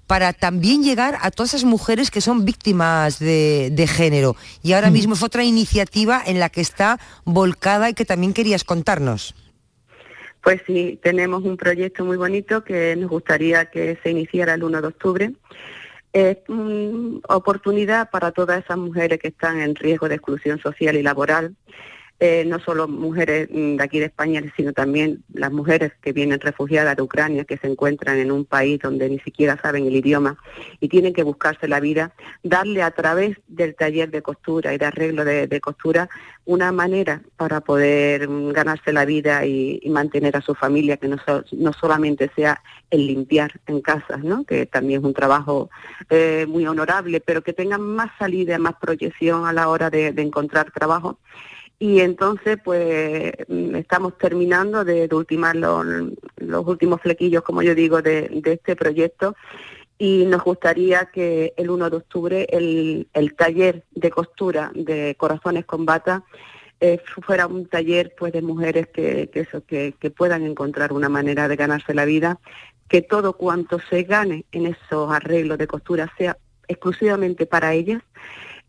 [0.06, 4.36] para también llegar a todas esas mujeres que son víctimas de, género.
[4.64, 4.94] Y ahora mm.
[4.94, 9.36] mismo es otra iniciativa en la que está volcada y que también querías contarnos.
[10.42, 14.82] Pues sí, tenemos un proyecto muy bonito que nos gustaría que se iniciara el 1
[14.82, 15.34] de octubre
[16.18, 21.04] es una oportunidad para todas esas mujeres que están en riesgo de exclusión social y
[21.04, 21.56] laboral
[22.20, 26.40] eh, no solo mujeres mm, de aquí de España, sino también las mujeres que vienen
[26.40, 30.36] refugiadas de Ucrania, que se encuentran en un país donde ni siquiera saben el idioma
[30.80, 34.86] y tienen que buscarse la vida, darle a través del taller de costura y de
[34.86, 36.10] arreglo de, costura
[36.46, 41.18] una manera para poder mm, ganarse la vida y, mantener a su familia, que no,
[41.52, 44.44] no, solamente sea el limpiar en casas, ¿no?
[44.44, 45.70] que también es un trabajo
[46.10, 50.72] eh, muy honorable, pero que tengan más salida, más proyección a la hora de encontrar
[50.72, 51.20] trabajo
[51.80, 53.34] y entonces pues
[53.76, 55.86] estamos terminando de, ultimar los,
[56.66, 59.36] últimos flequillos, como yo digo, de, este proyecto.
[60.00, 65.86] Y nos gustaría que el 1 de octubre el, taller de costura de Corazones con
[65.86, 66.24] Bata
[66.80, 71.48] eh, fuera un taller pues de mujeres que, eso, que, que puedan encontrar una manera
[71.48, 72.40] de ganarse la vida,
[72.88, 76.38] que todo cuanto se gane en esos arreglos de costura sea
[76.68, 78.04] exclusivamente para ellas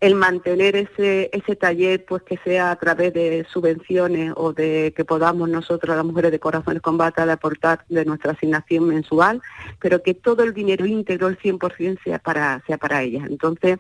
[0.00, 5.04] el mantener ese, ese taller, pues que sea a través de subvenciones o de que
[5.04, 9.42] podamos nosotros, las mujeres de Corazones Combate, de aportar de nuestra asignación mensual,
[9.80, 13.24] pero que todo el dinero íntegro, el 100%, sea para, sea para ellas.
[13.28, 13.78] Entonces,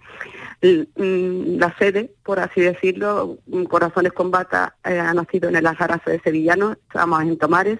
[0.62, 6.20] mm, la sede, por así decirlo, Corazones Combate eh, ha nacido en el Alzarazo de
[6.20, 7.78] Sevillano, estamos en Tomares,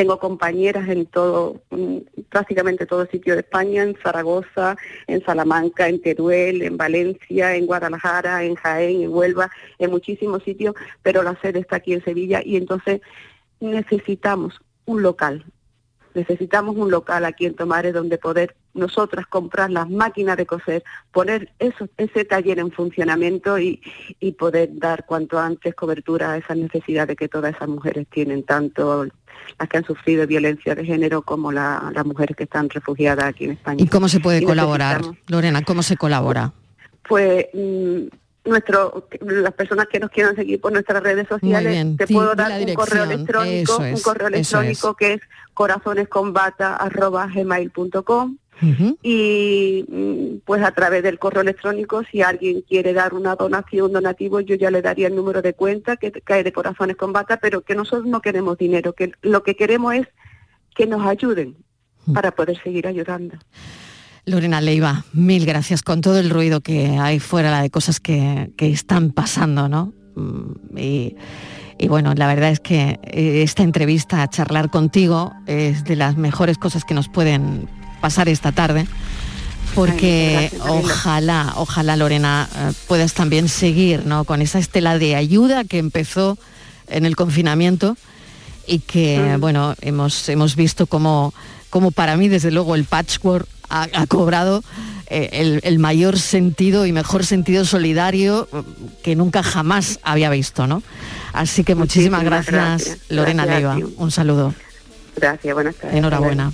[0.00, 1.60] tengo compañeras en todo,
[2.30, 4.74] prácticamente todo sitio de España, en Zaragoza,
[5.06, 10.74] en Salamanca, en Teruel, en Valencia, en Guadalajara, en Jaén, en Huelva, en muchísimos sitios,
[11.02, 13.02] pero la sede está aquí en Sevilla y entonces
[13.60, 15.44] necesitamos un local,
[16.14, 21.52] necesitamos un local aquí en Tomares donde poder nosotras comprar las máquinas de coser, poner
[21.58, 23.82] eso, ese taller en funcionamiento y,
[24.20, 29.06] y poder dar cuanto antes cobertura a esas necesidades que todas esas mujeres tienen, tanto
[29.58, 33.52] las que han sufrido violencia de género como las mujeres que están refugiadas aquí en
[33.52, 33.82] España.
[33.82, 35.62] ¿Y cómo se puede colaborar, Lorena?
[35.62, 36.52] ¿Cómo se colabora?
[37.08, 38.02] Pues mm,
[38.44, 42.74] nuestro, las personas que nos quieran seguir por nuestras redes sociales, te puedo dar un
[42.74, 45.22] correo electrónico, un correo electrónico que es
[45.54, 48.36] corazonescombata.gmail.com
[49.02, 54.40] y mm, pues a través del correo electrónico si alguien quiere dar una donación, donativo,
[54.40, 57.74] yo ya le daría el número de cuenta que cae de Corazones Combata, pero que
[57.74, 60.08] nosotros no queremos dinero, que lo que queremos es
[60.74, 61.56] que nos ayuden
[62.12, 63.36] para poder seguir ayudando.
[64.26, 69.10] Lorena Leiva, mil gracias con todo el ruido que hay fuera de cosas que, están
[69.12, 69.92] pasando, ¿no?
[70.14, 71.16] Mm, y,
[71.78, 76.58] y, bueno, la verdad es que eh, esta entrevista, charlar contigo, es de las mejores
[76.58, 77.68] cosas que nos pueden
[78.00, 78.86] pasar esta tarde.
[79.74, 84.24] Porque ojalá, ojalá Lorena eh, puedas también seguir ¿no?
[84.24, 86.38] con esa estela de ayuda que empezó
[86.88, 87.96] en el confinamiento
[88.66, 89.40] y que mm.
[89.40, 91.32] bueno hemos, hemos visto como,
[91.70, 94.64] como para mí desde luego el patchwork ha, cobrado
[95.06, 98.48] eh, el, mayor sentido y mejor sentido solidario
[99.02, 100.82] que nunca jamás había visto, ¿no?
[101.32, 103.78] Así que muchísimas, gracias, Lorena Leiva.
[103.96, 104.54] Un saludo.
[105.16, 105.96] Gracias, buenas tardes.
[105.96, 106.52] Enhorabuena.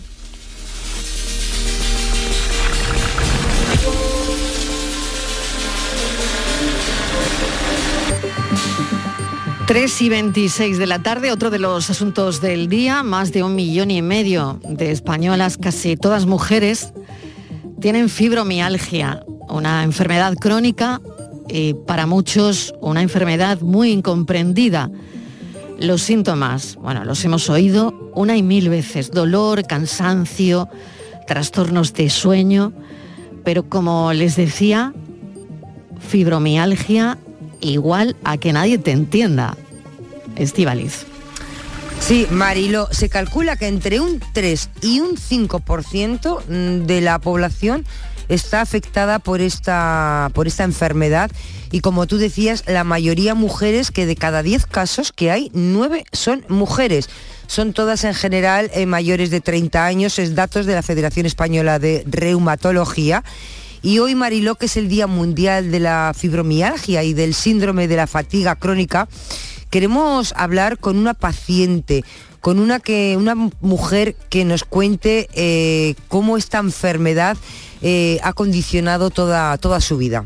[9.67, 13.57] Tres y 26 de la tarde, otro de los asuntos del día, más de un
[13.57, 16.93] millón y medio de españolas, casi todas mujeres,
[17.81, 21.01] tienen fibromialgia, una enfermedad crónica
[21.49, 24.89] y para muchos una enfermedad muy incomprendida.
[25.81, 30.69] Los síntomas, bueno, los hemos oído una y mil veces, dolor, cansancio,
[31.27, 32.73] trastornos de sueño,
[33.43, 34.95] pero como les decía,
[35.99, 37.19] fibromialgia
[37.61, 39.57] igual a que nadie te entienda.
[40.37, 41.07] Estivaliz.
[42.01, 47.85] Sí, Marilo, se calcula que entre un 3 y un 5% mm, de la población
[48.29, 51.31] está afectada por esta, por esta enfermedad
[51.71, 56.05] y como tú decías, la mayoría mujeres, que de cada 10 casos que hay, 9
[56.13, 57.09] son mujeres.
[57.49, 61.79] Son todas en general eh, mayores de 30 años, es datos de la Federación Española
[61.79, 63.25] de Reumatología.
[63.87, 67.95] Y hoy, Mariló, que es el Día Mundial de la Fibromialgia y del Síndrome de
[67.95, 69.07] la Fatiga Crónica,
[69.71, 72.03] queremos hablar con una paciente,
[72.41, 77.37] con una, que, una mujer que nos cuente eh, cómo esta enfermedad
[77.81, 80.25] eh, ha condicionado toda, toda su vida.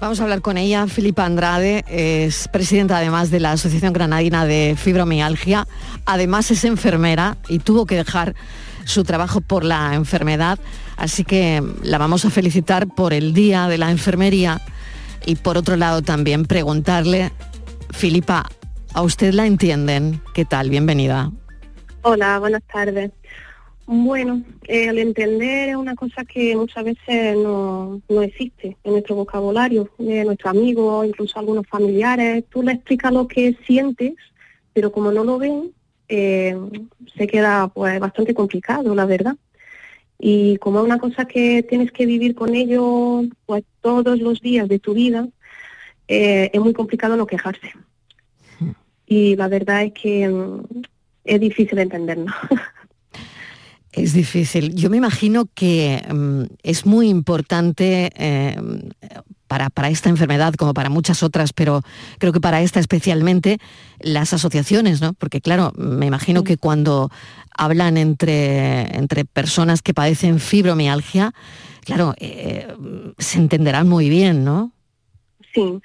[0.00, 0.86] Vamos a hablar con ella.
[0.86, 5.68] Filipa Andrade es presidenta además de la Asociación Granadina de Fibromialgia.
[6.06, 8.34] Además es enfermera y tuvo que dejar
[8.90, 10.58] su trabajo por la enfermedad.
[10.96, 14.60] Así que la vamos a felicitar por el Día de la Enfermería
[15.24, 17.32] y por otro lado también preguntarle,
[17.90, 18.46] Filipa,
[18.92, 20.20] ¿a usted la entienden?
[20.34, 20.70] ¿Qué tal?
[20.70, 21.30] Bienvenida.
[22.02, 23.10] Hola, buenas tardes.
[23.86, 30.24] Bueno, el entender es una cosa que muchas veces no, existe en nuestro vocabulario, de
[30.24, 32.44] nuestros amigos, incluso algunos familiares.
[32.50, 34.14] Tú le explicas lo que sientes,
[34.72, 35.72] pero como no lo ven,
[36.10, 36.56] eh,
[37.16, 39.36] se queda pues bastante complicado, la verdad
[40.20, 44.68] y como es una cosa que tienes que vivir con ello pues todos los días
[44.68, 45.26] de tu vida,
[46.08, 47.72] eh, es muy complicado no quejarse.
[48.58, 48.72] Hmm.
[49.06, 50.82] Y la verdad es que mm,
[51.24, 52.32] es difícil entenderlo.
[53.92, 54.72] Es difícil.
[54.76, 58.56] Yo me imagino que mm, es muy importante eh,
[59.50, 61.82] para, para, esta enfermedad, como para muchas otras, pero
[62.18, 63.58] creo que para esta especialmente,
[63.98, 65.12] las asociaciones, ¿no?
[65.14, 67.10] Porque claro, me imagino que cuando
[67.58, 71.34] hablan entre, entre personas que padecen fibromialgia,
[71.84, 72.68] claro, eh,
[73.18, 74.70] se entenderán muy bien, ¿no?
[75.52, 75.80] Sí,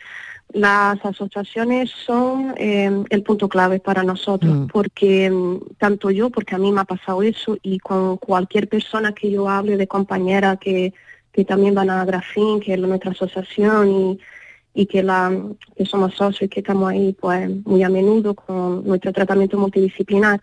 [0.54, 4.68] las asociaciones son eh, el punto clave para nosotros, mm.
[4.68, 9.12] porque mm, tanto yo, porque a mí me ha pasado eso, y con cualquier persona
[9.12, 10.94] que yo hable de compañera que
[11.36, 14.20] que también van a Grafín, que es nuestra asociación y,
[14.74, 15.38] y que, la,
[15.76, 20.40] que somos socios y que estamos ahí pues muy a menudo con nuestro tratamiento multidisciplinar,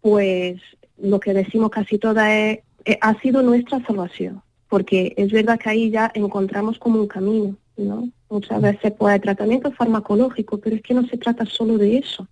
[0.00, 0.60] pues
[0.96, 5.70] lo que decimos casi toda es, eh, ha sido nuestra salvación, porque es verdad que
[5.70, 8.08] ahí ya encontramos como un camino, ¿no?
[8.30, 12.28] Muchas veces pues tratamiento farmacológico, pero es que no se trata solo de eso.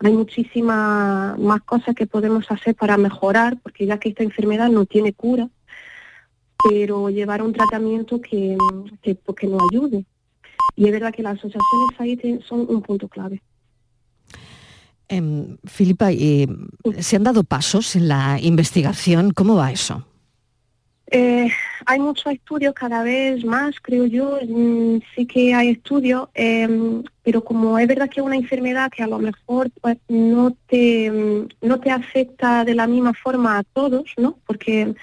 [0.00, 4.84] Hay muchísimas más cosas que podemos hacer para mejorar, porque ya que esta enfermedad no
[4.84, 5.48] tiene cura,
[6.68, 8.56] pero llevar un tratamiento que,
[9.02, 10.04] que, pues, que nos ayude.
[10.76, 13.42] Y es verdad que las asociaciones ahí son un punto clave.
[15.08, 16.46] Eh, Filipa, eh,
[17.00, 19.32] ¿se han dado pasos en la investigación?
[19.32, 20.06] ¿Cómo va eso?
[21.14, 21.50] Eh,
[21.84, 27.44] hay muchos estudios cada vez más, creo yo, mm, sí que hay estudios, em, pero
[27.44, 31.48] como es verdad que es una enfermedad que a lo mejor pues, no, te, mm,
[31.66, 34.38] no te afecta de la misma forma a todos, ¿no?
[34.46, 34.94] Porque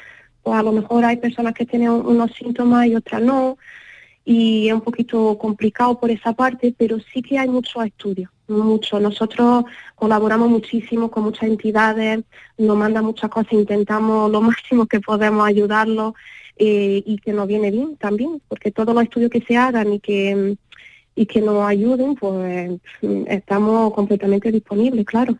[0.43, 3.58] pues, a lo mejor hay personas que tienen unos síntomas y otras no,
[4.25, 8.99] y es un poquito complicado por esa parte, pero sí que hay muchos estudios, mucho.
[8.99, 12.23] Nosotros colaboramos muchísimo con muchas entidades,
[12.58, 16.13] nos mandan muchas cosas, intentamos lo máximo que podemos ayudarlos
[16.58, 19.99] eh, y que nos viene bien también, porque todos los estudios que se hagan y
[19.99, 20.58] que
[21.15, 22.80] y que nos ayuden, pues
[23.28, 25.38] estamos completamente disponibles, claro.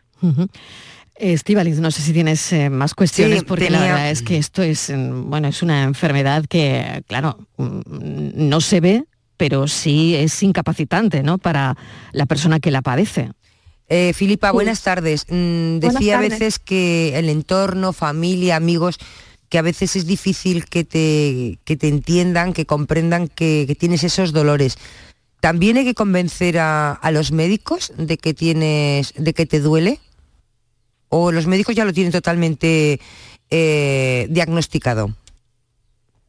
[1.20, 4.88] Estivaliz, no sé si tienes eh, más cuestiones, porque la verdad es que esto es,
[4.88, 7.80] mm, bueno, es una enfermedad que, claro, mm,
[8.34, 9.04] no se ve,
[9.36, 11.36] pero sí es incapacitante, ¿no?
[11.36, 11.76] Para
[12.12, 13.30] la persona que la padece.
[13.88, 15.26] Eh, Filipa, buenas tardes.
[15.28, 18.98] Mm, decía a veces que el entorno, familia, amigos,
[19.50, 24.32] que a veces es difícil que te, que te entiendan, que comprendan que, tienes esos
[24.32, 24.78] dolores.
[25.40, 30.00] ¿También hay que convencer a, a los médicos de que tienes, de que te duele?
[31.10, 33.00] ¿O los médicos ya lo tienen totalmente
[33.50, 35.10] eh, diagnosticado?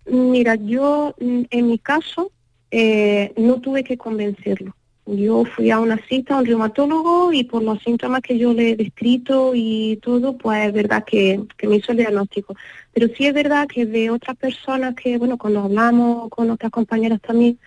[0.05, 2.31] Mira, yo mm, en mi caso
[2.71, 4.75] eh, no tuve que convencerlo.
[5.05, 8.71] Yo fui a una cita a un reumatólogo y por los síntomas que yo le
[8.71, 12.55] he descrito y todo, pues es verdad que, me hizo el diagnóstico.
[12.93, 17.21] Pero sí es verdad que de otras personas que, bueno, cuando hablamos con otras compañeras
[17.21, 17.59] también,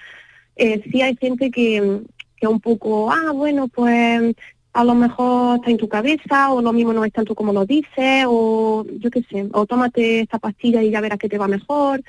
[0.57, 2.01] eh, sí hay gente que,
[2.37, 4.35] que un poco, ah, bueno, pues
[4.75, 7.65] a lo mejor está en tu cabeza o lo mismo no es tanto como lo
[7.65, 11.49] dices o yo qué sé, o tómate esta pastilla y ya verás que te va
[11.49, 12.03] mejor.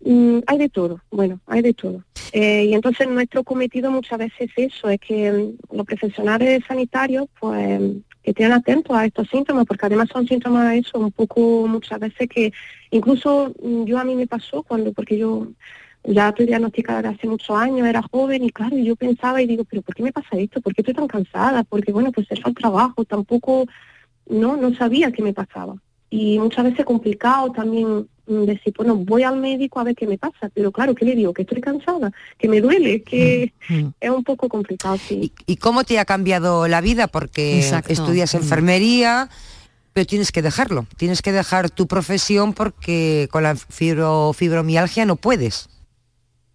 [0.00, 2.02] Mm, hay de todo, bueno, hay de todo.
[2.32, 7.26] Eh, y entonces nuestro cometido muchas veces es eso, es que mm, los profesionales sanitarios
[7.40, 7.80] pues
[8.24, 12.28] que estén atentos a estos síntomas, porque además son síntomas eso, un poco muchas veces
[12.28, 12.52] que
[12.90, 15.46] incluso mm, yo a mí me pasó cuando, porque yo
[16.04, 19.64] ya estoy diagnosticada de hace muchos años, era joven y claro, yo pensaba y digo,
[19.64, 20.60] pero ¿por qué me pasa esto?
[20.60, 21.64] ¿Por qué estoy tan cansada?
[21.64, 23.66] Porque bueno, pues era el trabajo, tampoco,
[24.28, 25.76] no, no sabía qué me pasaba.
[26.10, 30.18] Y muchas veces complicado también mm, decir, bueno, voy al médico a ver qué me
[30.18, 31.32] pasa, pero claro, ¿qué le digo?
[31.32, 33.94] Que estoy cansada, que me duele, que mm, mm.
[33.98, 35.32] es un poco complicado, sí.
[35.46, 37.08] ¿Y, cómo te ha cambiado la vida?
[37.08, 39.30] Porque estudias enfermería,
[39.94, 45.70] pero tienes que dejarlo, tienes que dejar tu profesión porque con la fibromialgia no puedes.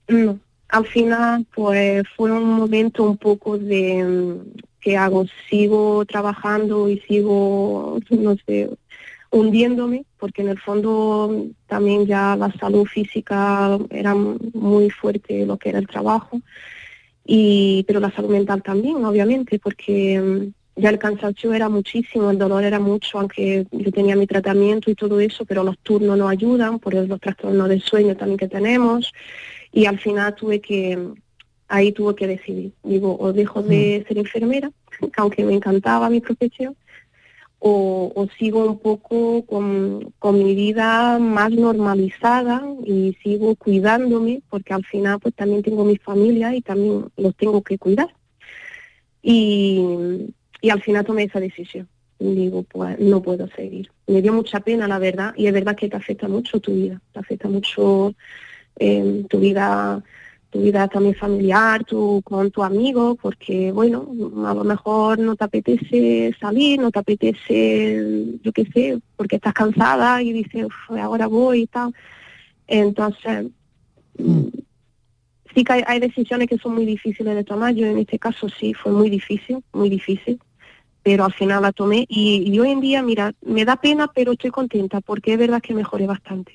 [0.10, 6.90] No, al final pues fue un momento un poco de mm, que hago, sigo trabajando
[6.90, 8.70] y sigo, no sé,
[9.30, 15.70] hundiéndome, porque en el fondo también ya la salud física era muy fuerte lo que
[15.70, 16.42] era el trabajo,
[17.24, 22.40] y, pero la salud mental también, obviamente, porque mm, ya el cansancio era muchísimo, el
[22.40, 26.28] dolor era mucho, aunque yo tenía mi tratamiento y todo eso, pero los turnos no
[26.28, 29.14] ayudan, por los trastornos del sueño también que tenemos
[29.72, 30.98] y al final tuve que,
[31.68, 34.08] ahí tuve que decidir, digo, o dejo de mm.
[34.08, 34.72] ser enfermera,
[35.18, 36.76] aunque me encantaba mi profesión,
[37.62, 44.86] o, sigo un poco con, con, mi vida más normalizada y sigo cuidándome, porque al
[44.86, 48.16] final pues también tengo mi familia y también los tengo que cuidar.
[49.22, 51.90] Y, y al final tomé esa decisión.
[52.18, 53.92] Digo, pues no puedo seguir.
[54.08, 57.02] Me dio mucha pena, la verdad, y es verdad que te afecta mucho tu vida,
[57.14, 58.14] te afecta mucho
[59.28, 60.04] tu vida
[60.50, 64.10] tu vida también familiar, tu, con tu amigo, porque bueno,
[64.48, 69.54] a lo mejor no te apetece salir, no te apetece, yo qué sé, porque estás
[69.54, 71.94] cansada y dices, ahora voy y tal.
[72.66, 73.46] Entonces,
[74.18, 74.48] mm.
[75.54, 78.74] sí que hay, decisiones que son muy difíciles de tomar, yo en este caso sí,
[78.74, 80.40] fue muy difícil, muy difícil,
[81.04, 84.32] pero al final la tomé y, y hoy en día, mira, me da pena, pero
[84.32, 86.54] estoy contenta porque es verdad que mejoré bastante.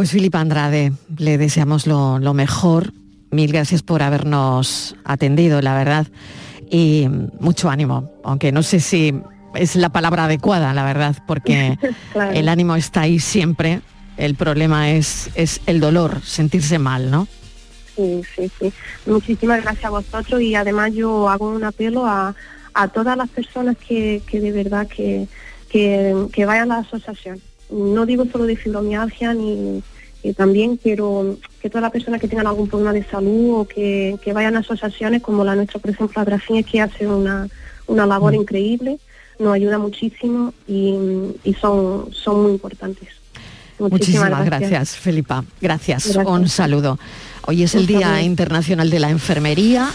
[0.00, 2.94] Pues Filipa Andrade, le deseamos lo, mejor.
[3.30, 6.06] Mil gracias por habernos atendido, la verdad.
[6.70, 7.06] Y
[7.38, 9.12] mucho ánimo, aunque no sé si
[9.54, 11.76] es la palabra adecuada, la verdad, porque
[12.32, 13.82] el ánimo está ahí siempre,
[14.16, 17.28] el problema es, es el dolor, sentirse mal, ¿no?
[17.94, 18.72] Sí, sí, sí.
[19.04, 22.34] Muchísimas gracias a vosotros y además yo hago un apelo a,
[22.72, 25.28] a todas las personas que, que de verdad que,
[25.68, 27.38] que, que vayan a la asociación.
[27.70, 29.82] No digo solo de fibromialgia ni
[30.36, 34.32] también quiero que todas las personas que tengan algún problema de salud o que, que
[34.32, 37.48] vayan a asociaciones como la nuestra, por ejemplo, Grafín, que hace una,
[37.86, 38.40] una labor mm.
[38.40, 38.98] increíble,
[39.38, 40.94] nos ayuda muchísimo y,
[41.42, 43.08] y son, son muy importantes.
[43.78, 44.96] Muchísimas, gracias.
[44.96, 45.42] Felipa.
[45.60, 46.14] Gracias.
[46.14, 46.98] Un saludo.
[47.46, 49.88] Hoy es el Día Internacional de la Enfermería.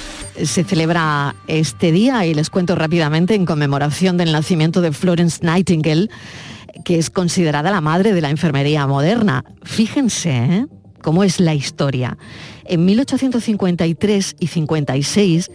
[0.43, 6.09] Se celebra este día y les cuento rápidamente en conmemoración del nacimiento de Florence Nightingale,
[6.85, 9.43] que es considerada la madre de la enfermería moderna.
[9.63, 10.67] Fíjense ¿eh?
[11.01, 12.17] cómo es la historia.
[12.63, 15.51] En 1853 y 56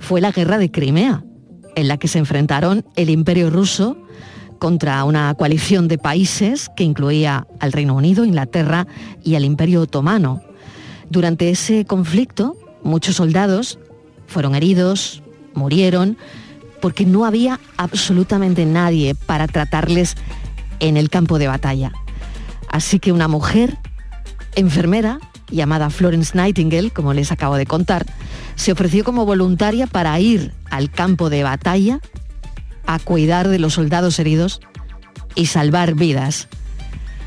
[0.00, 1.24] fue la guerra de Crimea,
[1.76, 3.96] en la que se enfrentaron el imperio ruso
[4.58, 8.86] contra una coalición de países que incluía al Reino Unido, Inglaterra
[9.24, 10.42] y al Imperio Otomano.
[11.10, 13.78] Durante ese conflicto, muchos soldados
[14.26, 15.22] fueron heridos,
[15.54, 16.16] murieron,
[16.80, 20.16] porque no había absolutamente nadie para tratarles
[20.82, 21.92] en el campo de batalla.
[22.68, 23.78] Así que una mujer,
[24.56, 25.20] enfermera,
[25.50, 28.04] llamada Florence Nightingale, como les acabo de contar,
[28.56, 32.00] se ofreció como voluntaria para ir al campo de batalla
[32.84, 34.60] a cuidar de los soldados heridos
[35.34, 36.48] y salvar vidas.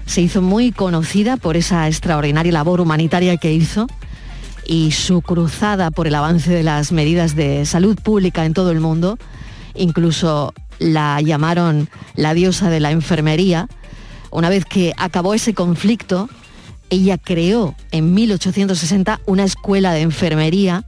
[0.06, 3.88] Se hizo muy conocida por esa extraordinaria labor humanitaria que hizo
[4.68, 8.82] y su cruzada por el avance de las medidas de salud pública en todo el
[8.82, 9.18] mundo.
[9.76, 13.68] Incluso la llamaron la diosa de la enfermería.
[14.32, 16.30] Una vez que acabó ese conflicto,
[16.90, 20.86] ella creó en 1860 una escuela de enfermería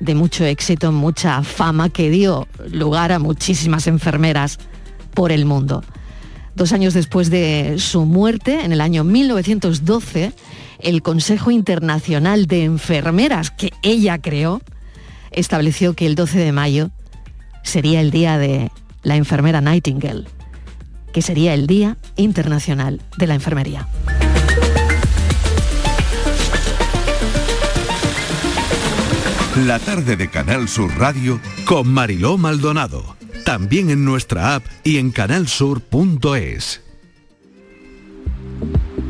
[0.00, 4.58] de mucho éxito, mucha fama, que dio lugar a muchísimas enfermeras
[5.14, 5.84] por el mundo.
[6.54, 10.32] Dos años después de su muerte, en el año 1912,
[10.80, 14.62] el Consejo Internacional de Enfermeras, que ella creó,
[15.30, 16.90] estableció que el 12 de mayo
[17.62, 18.70] sería el día de
[19.02, 20.26] la enfermera Nightingale,
[21.12, 23.88] que sería el Día Internacional de la Enfermería.
[29.66, 33.16] La tarde de Canal Sur Radio con Mariló Maldonado.
[33.44, 36.80] También en nuestra app y en canalsur.es.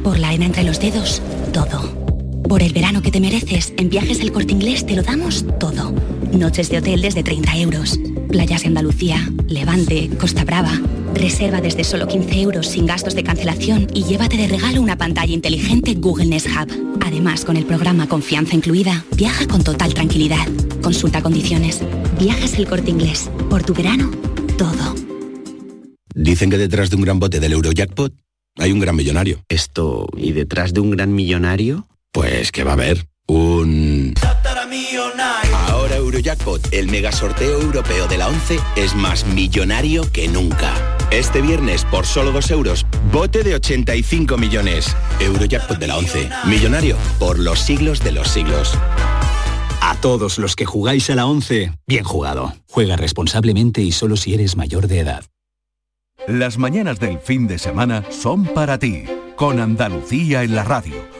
[0.02, 1.22] Por la arena entre los dedos,
[1.52, 2.42] todo.
[2.48, 5.94] Por el verano que te mereces, en Viajes El Corte Inglés te lo damos todo.
[6.32, 8.00] Noches de hotel desde 30 euros.
[8.30, 10.72] Playas de Andalucía, Levante, Costa Brava.
[11.14, 15.32] Reserva desde solo 15 euros sin gastos de cancelación y llévate de regalo una pantalla
[15.32, 16.98] inteligente Google Nest Hub.
[17.04, 20.46] Además, con el programa Confianza Incluida, viaja con total tranquilidad.
[20.80, 21.82] Consulta condiciones.
[22.18, 23.30] Viajes El Corte Inglés.
[23.48, 24.10] Por tu verano,
[24.56, 24.94] todo.
[26.14, 28.14] Dicen que detrás de un gran bote del Eurojackpot
[28.58, 29.42] hay un gran millonario.
[29.48, 31.88] Esto, ¿y detrás de un gran millonario?
[32.12, 34.14] Pues que va a haber un...
[36.00, 40.72] Eurojackpot, el mega sorteo europeo de la 11, es más millonario que nunca.
[41.10, 44.96] Este viernes, por solo 2 euros, bote de 85 millones.
[45.20, 48.76] Eurojackpot de la 11, millonario por los siglos de los siglos.
[49.82, 52.54] A todos los que jugáis a la 11, bien jugado.
[52.68, 55.24] Juega responsablemente y solo si eres mayor de edad.
[56.26, 59.04] Las mañanas del fin de semana son para ti,
[59.36, 61.19] con Andalucía en la radio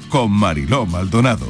[0.11, 1.47] con Mariló Maldonado.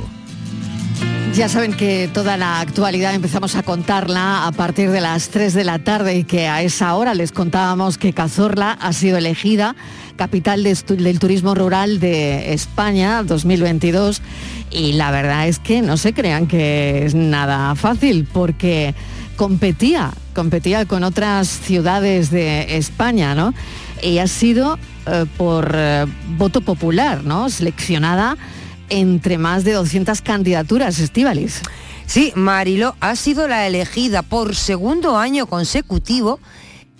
[1.33, 5.63] Ya saben que toda la actualidad empezamos a contarla a partir de las 3 de
[5.63, 9.75] la tarde y que a esa hora les contábamos que Cazorla ha sido elegida
[10.15, 14.21] capital del turismo rural de España 2022
[14.69, 18.93] y la verdad es que no se crean que es nada fácil porque
[19.37, 23.55] competía, competía con otras ciudades de España, ¿no?
[24.03, 24.77] Y ha sido
[25.07, 26.05] eh, por eh,
[26.37, 27.49] voto popular, ¿no?
[27.49, 28.37] Seleccionada
[28.89, 31.61] entre más de 200 candidaturas, Estivalis.
[32.05, 36.39] Sí, Marilo ha sido la elegida por segundo año consecutivo.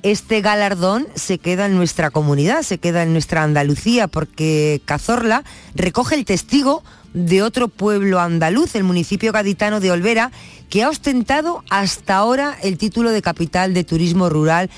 [0.01, 5.43] Este galardón se queda en nuestra comunidad, se queda en nuestra Andalucía, porque Cazorla
[5.75, 6.81] recoge el testigo
[7.13, 10.31] de otro pueblo andaluz, el municipio gaditano de Olvera,
[10.69, 14.69] que ha ostentado hasta ahora el título de capital de turismo rural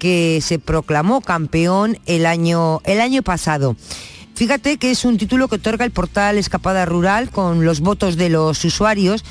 [0.00, 3.76] que se proclamó campeón el año, el año pasado.
[4.34, 8.30] Fíjate que es un título que otorga el portal Escapada Rural con los votos de
[8.30, 9.22] los usuarios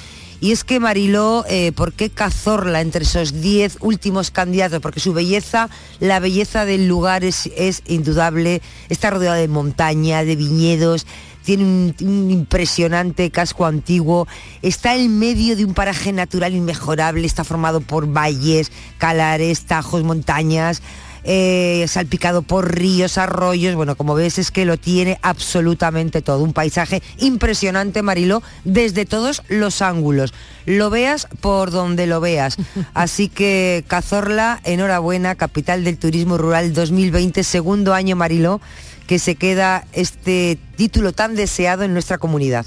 [0.41, 4.79] y es que Mariló, eh, ¿por qué Cazorla entre esos 10 últimos candidatos?
[4.79, 5.69] Porque su belleza,
[5.99, 7.49] la belleza del lugar es,
[7.87, 11.05] indudable, está rodeado de montaña, de viñedos,
[11.43, 14.27] tiene un, impresionante casco antiguo,
[14.61, 20.81] está en medio de un paraje natural inmejorable, está formado por valles, calares, tajos, montañas,
[21.23, 26.53] eh, salpicado por ríos, arroyos, bueno, como ves es que lo tiene absolutamente todo, un
[26.53, 30.33] paisaje impresionante, Mariló, desde todos los ángulos,
[30.65, 32.57] lo veas por donde lo veas.
[32.93, 38.61] Así que Cazorla, enhorabuena, capital del turismo rural 2020, segundo año, Mariló,
[39.07, 42.65] que se queda este título tan deseado en nuestra comunidad.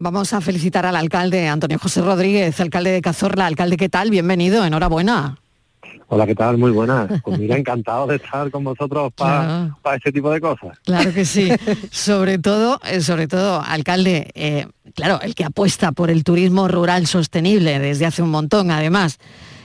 [0.00, 3.46] Vamos a felicitar al alcalde Antonio José Rodríguez, alcalde de Cazorla.
[3.46, 4.10] Alcalde, ¿qué tal?
[4.10, 5.36] Bienvenido, enhorabuena.
[6.14, 6.58] Hola, ¿qué tal?
[6.58, 7.10] Muy buenas.
[7.24, 9.96] Pues mira, encantado de estar con vosotros para Claro.
[9.96, 10.78] ese tipo de cosas.
[10.84, 11.50] Claro que sí.
[11.90, 17.06] sobre todo, eh, sobre todo, alcalde, eh, claro, el que apuesta por el turismo rural
[17.08, 19.18] sostenible desde hace un montón, además.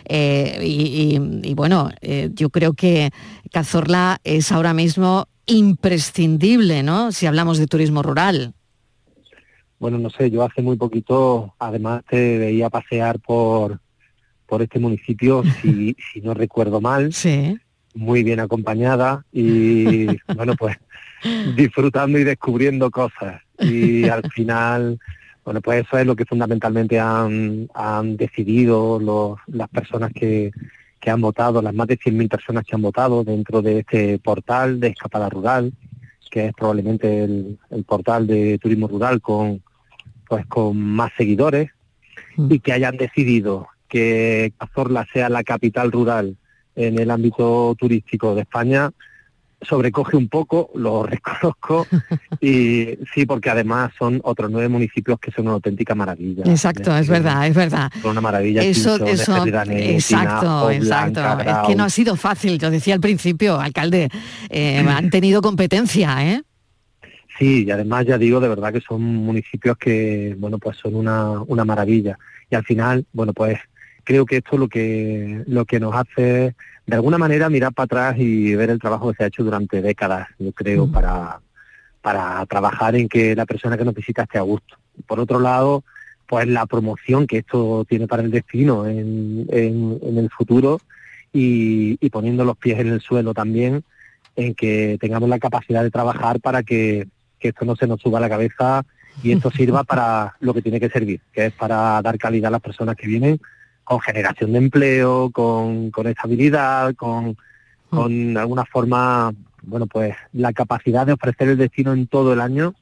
[0.06, 3.12] Eh, y, y- y bueno, eh, yo creo que
[3.52, 7.12] Cazorla es ahora mismo imprescindible, ¿no?
[7.12, 8.54] Si hablamos de turismo rural.
[9.78, 13.80] Bueno, no sé, yo hace muy poquito, además te veía pasear por,
[14.50, 17.14] por este municipio, si, si no recuerdo mal,
[17.93, 20.78] muy bien acompañada y bueno, pues
[21.56, 23.41] disfrutando y descubriendo cosas.
[23.60, 25.00] Y al final,
[25.45, 30.52] bueno, pues eso es lo que fundamentalmente han, han decidido los, las personas que,
[31.00, 34.80] que han votado, las más de 100.000 personas que han votado dentro de este portal
[34.80, 35.72] de Escapada Rural,
[36.32, 39.62] que es probablemente el, el portal de turismo rural con
[40.28, 41.72] pues con más seguidores
[42.38, 46.37] y que hayan decidido que Cazorla sea la capital rural
[46.75, 48.91] en el ámbito turístico de España
[49.61, 51.85] sobrecoge un poco, lo reconozco,
[52.39, 56.43] y sí, porque además son otros nueve municipios que son una auténtica maravilla.
[56.45, 57.91] Exacto, es verdad, es verdad.
[58.01, 58.61] Son una maravilla.
[58.61, 59.45] Eso, Pinchones, eso,
[59.77, 61.39] exacto, exacto.
[61.39, 64.09] Es que no ha sido fácil, yo decía al principio, alcalde,
[64.49, 66.43] eh, han tenido competencia, ¿eh?
[67.37, 71.41] Sí, y además ya digo, de verdad que son municipios que, bueno, pues son una,
[71.47, 72.19] una maravilla.
[72.51, 73.57] Y al final, bueno, pues
[74.04, 78.16] creo que esto lo que, lo que nos hace, de alguna manera, mirar para atrás
[78.20, 81.39] y ver el trabajo que se ha hecho durante décadas, yo creo, para,
[82.02, 84.76] para trabajar en que la persona que nos visita esté a gusto.
[85.08, 85.84] Por otro lado,
[86.28, 90.80] pues la promoción que esto tiene para el destino en, en- en el futuro
[91.34, 93.84] y, y poniendo los pies en el suelo también,
[94.36, 97.08] en que tengamos la capacidad de trabajar para que,
[97.39, 98.84] que esto no se nos suba a la cabeza
[99.22, 102.52] y esto sirva para lo que tiene que servir, que es para dar calidad a
[102.52, 103.39] las personas que vienen
[103.89, 107.35] con generación de empleo, con, con estabilidad, con,
[107.89, 109.33] con alguna forma,
[109.63, 112.75] bueno, pues la capacidad de ofrecer el destino en todo el año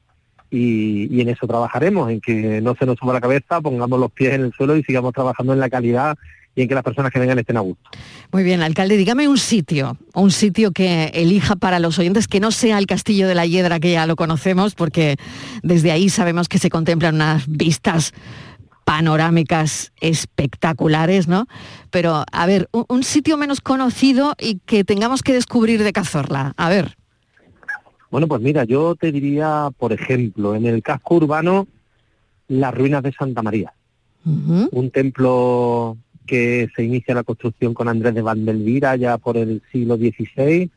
[0.50, 4.12] y, y en eso trabajaremos, en que no se nos suba la cabeza, pongamos los
[4.12, 6.18] pies en el suelo y sigamos trabajando en la calidad
[6.54, 7.88] y en que las personas que vengan estén a gusto.
[8.30, 12.50] Muy bien, alcalde, dígame un sitio, un sitio que elija para los oyentes que no
[12.50, 15.16] sea el Castillo de la Hiedra, que ya lo conocemos, porque
[15.62, 18.12] desde ahí sabemos que se contemplan unas vistas
[18.88, 21.46] panorámicas espectaculares, ¿no?
[21.90, 26.54] Pero, a ver, un, un sitio menos conocido y que tengamos que descubrir de Cazorla.
[26.56, 26.96] A ver.
[28.10, 31.66] Bueno, pues mira, yo te diría, por ejemplo, en el casco urbano,
[32.48, 33.74] las ruinas de Santa María.
[34.24, 39.96] Un templo que se inicia la construcción con Andrés de Vandelvira ya por el siglo
[39.98, 40.70] XVI,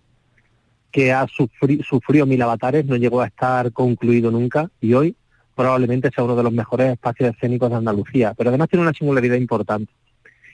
[0.92, 5.16] que ha sufri- sufrido mil avatares, no llegó a estar concluido nunca y hoy
[5.62, 8.34] probablemente sea uno de los mejores espacios escénicos de Andalucía.
[8.36, 9.92] Pero además tiene una singularidad importante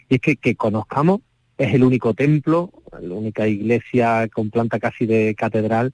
[0.10, 1.22] y es que, que conozcamos,
[1.58, 5.94] es el único templo, la única iglesia con planta casi de catedral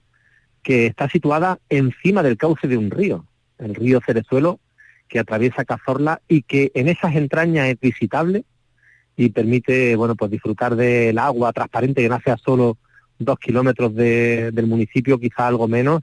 [0.61, 3.25] que está situada encima del cauce de un río,
[3.59, 4.59] el río Cerezuelo,
[5.07, 8.45] que atraviesa Cazorla y que en esas entrañas es visitable
[9.15, 12.77] y permite bueno pues disfrutar del agua transparente que nace a solo
[13.19, 16.01] dos kilómetros de- del municipio, quizá algo menos,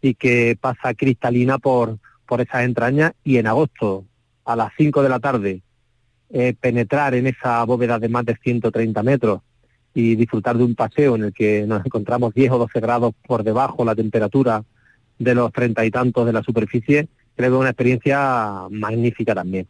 [0.00, 4.04] y que pasa cristalina por, por esas entrañas y en agosto
[4.44, 5.62] a las 5 de la tarde
[6.30, 9.40] eh, penetrar en esa bóveda de más de 130 metros
[9.94, 13.42] y disfrutar de un paseo en el que nos encontramos 10 o 12 grados por
[13.42, 14.62] debajo la temperatura
[15.18, 19.66] de los treinta y tantos de la superficie, creo que es una experiencia magnífica también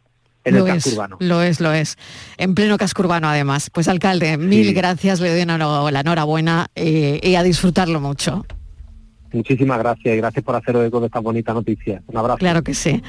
[0.47, 1.17] en lo el casco es, urbano.
[1.19, 1.97] lo es, lo es.
[2.37, 3.69] En pleno casco urbano, además.
[3.69, 5.45] Pues, alcalde, mil gracias, le doy
[5.91, 8.45] la enhorabuena eh, y a disfrutarlo mucho.
[9.33, 12.01] Muchísimas gracias y gracias por haceros eco de estas bonitas noticias.
[12.07, 12.37] Un abrazo.
[12.37, 13.01] Claro que sí.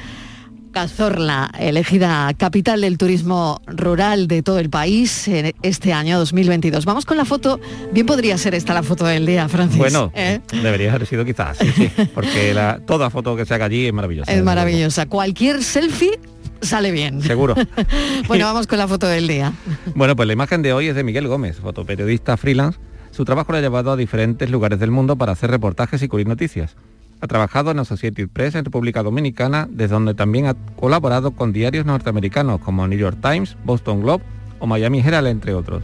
[0.71, 6.85] Cazorla, elegida capital del turismo rural de todo el país en este año 2022.
[6.85, 7.59] Vamos con la foto.
[7.91, 9.79] Bien podría ser esta la foto del día, Francis.
[9.79, 10.41] Bueno, ¿eh?
[10.61, 12.53] debería haber sido quizás, sí, sí, porque
[12.85, 14.31] toda foto que se haga allí es maravillosa.
[14.31, 15.07] Es maravillosa.
[15.07, 16.19] Cualquier selfie
[16.61, 17.23] sale bien.
[17.23, 17.55] Seguro.
[18.27, 19.53] bueno, vamos con la foto del día.
[19.95, 22.79] bueno, pues la imagen de hoy es de Miguel Gómez, fotoperiodista freelance.
[23.19, 26.25] Su trabajo lo ha llevado a diferentes lugares del mundo para hacer reportajes y cubrir
[26.25, 26.77] noticias.
[27.19, 31.85] Ha trabajado en Associated Press en República Dominicana, desde donde también ha colaborado con diarios
[31.85, 34.23] norteamericanos como New York Times, Boston Globe
[34.59, 35.83] o Miami Herald, entre otros.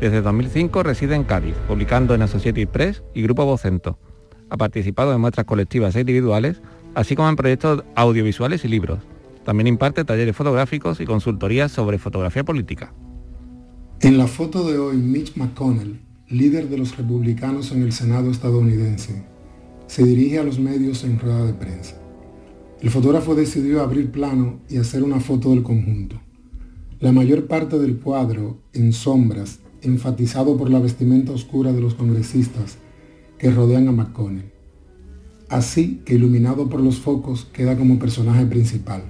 [0.00, 3.98] Desde 2005 reside en Cádiz, publicando en Associated Press y Grupo Vocento.
[4.48, 6.62] Ha participado en muestras colectivas e individuales,
[6.94, 9.00] así como en proyectos audiovisuales y libros.
[9.44, 12.94] También imparte talleres fotográficos y consultorías sobre fotografía política.
[14.00, 16.00] En la foto de hoy, Mitch McConnell,
[16.30, 19.24] líder de los republicanos en el Senado estadounidense,
[19.88, 22.00] se dirige a los medios en rueda de prensa.
[22.80, 26.20] El fotógrafo decidió abrir plano y hacer una foto del conjunto.
[27.00, 32.78] La mayor parte del cuadro, en sombras, enfatizado por la vestimenta oscura de los congresistas
[33.36, 34.52] que rodean a McConnell.
[35.48, 39.02] Así que iluminado por los focos queda como personaje principal,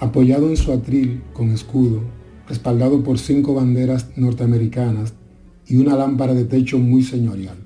[0.00, 2.00] apoyado en su atril con escudo,
[2.48, 5.14] respaldado por cinco banderas norteamericanas
[5.66, 7.56] y una lámpara de techo muy señorial.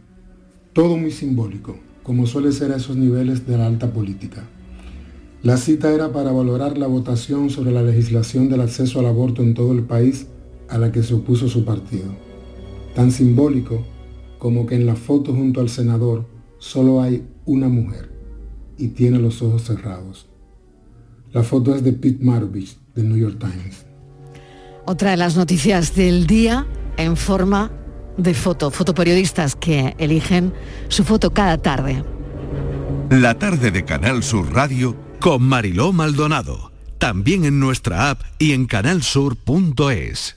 [0.72, 4.44] Todo muy simbólico, como suele ser a esos niveles de la alta política.
[5.42, 9.54] La cita era para valorar la votación sobre la legislación del acceso al aborto en
[9.54, 10.26] todo el país
[10.68, 12.14] a la que se opuso su partido.
[12.94, 13.84] Tan simbólico
[14.38, 16.26] como que en la foto junto al senador
[16.58, 18.10] solo hay una mujer
[18.78, 20.26] y tiene los ojos cerrados.
[21.32, 23.86] La foto es de Pete Maravich, del New York Times.
[24.84, 26.66] Otra de las noticias del día
[26.96, 27.70] en forma
[28.16, 30.52] de foto, fotoperiodistas que eligen
[30.88, 32.04] su foto cada tarde.
[33.10, 38.66] La tarde de Canal Sur Radio con Mariló Maldonado, también en nuestra app y en
[38.66, 40.36] canalsur.es.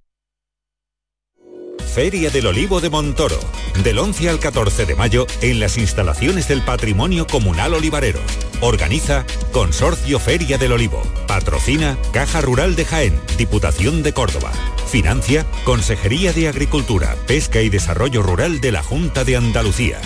[1.93, 3.37] Feria del Olivo de Montoro,
[3.83, 8.21] del 11 al 14 de mayo en las instalaciones del Patrimonio Comunal Olivarero.
[8.61, 11.03] Organiza Consorcio Feria del Olivo.
[11.27, 14.53] Patrocina Caja Rural de Jaén, Diputación de Córdoba.
[14.87, 19.99] Financia Consejería de Agricultura, Pesca y Desarrollo Rural de la Junta de Andalucía.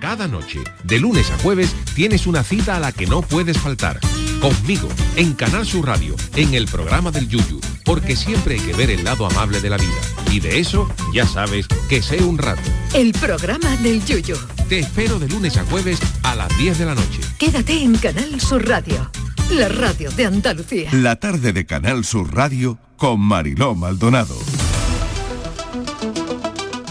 [0.00, 4.00] Cada noche, de lunes a jueves, tienes una cita a la que no puedes faltar.
[4.40, 8.90] Conmigo, en Canal Sur Radio, en el programa del Yuyu, porque siempre hay que ver
[8.90, 9.94] el lado amable de la vida.
[10.30, 12.68] Y de eso, ya sabes, que sé un rato.
[12.92, 14.36] El programa del Yuyu.
[14.68, 17.20] Te espero de lunes a jueves a las 10 de la noche.
[17.38, 19.08] Quédate en Canal Sur Radio,
[19.52, 20.90] la radio de Andalucía.
[20.92, 24.36] La tarde de Canal Sur Radio con Mariló Maldonado.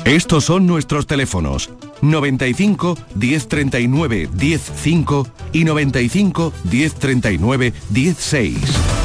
[0.05, 1.71] Estos son nuestros teléfonos
[2.01, 9.04] 95 1039 105 y 95 1039 16.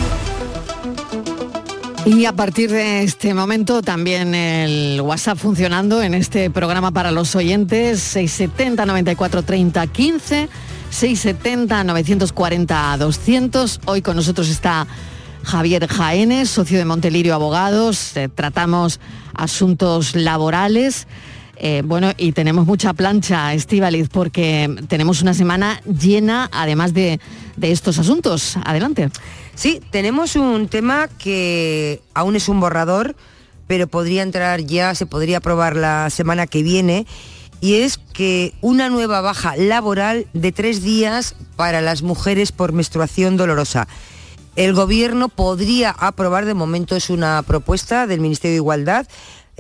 [2.07, 7.36] Y a partir de este momento también el WhatsApp funcionando en este programa para los
[7.36, 10.48] oyentes 670 94 30 15
[10.90, 13.80] 670 940 200.
[13.84, 14.86] Hoy con nosotros está
[15.44, 18.16] Javier Jaénes, socio de Montelirio Abogados.
[18.16, 18.98] Eh, tratamos
[19.34, 21.07] asuntos laborales.
[21.57, 27.20] Eh, bueno, y tenemos mucha plancha, Estivaliz, porque tenemos una semana llena, además de,
[27.57, 28.57] de estos asuntos.
[28.64, 29.11] Adelante.
[29.61, 33.14] Sí, tenemos un tema que aún es un borrador,
[33.66, 37.06] pero podría entrar ya, se podría aprobar la semana que viene,
[37.61, 43.36] y es que una nueva baja laboral de tres días para las mujeres por menstruación
[43.36, 43.86] dolorosa.
[44.56, 49.06] El gobierno podría aprobar, de momento es una propuesta del Ministerio de Igualdad,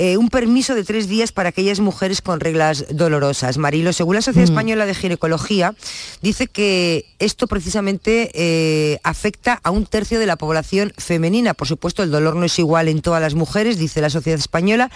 [0.02, 3.58] eh, un permiso de tres días para aquellas mujeres con reglas dolorosas.
[3.58, 4.50] Marilo, según la Sociedad mm.
[4.50, 5.74] Española de Ginecología,
[6.22, 11.52] dice que esto precisamente eh, afecta a un tercio de la población femenina.
[11.52, 14.90] Por supuesto, el dolor no es igual en todas las mujeres, dice la Sociedad Española.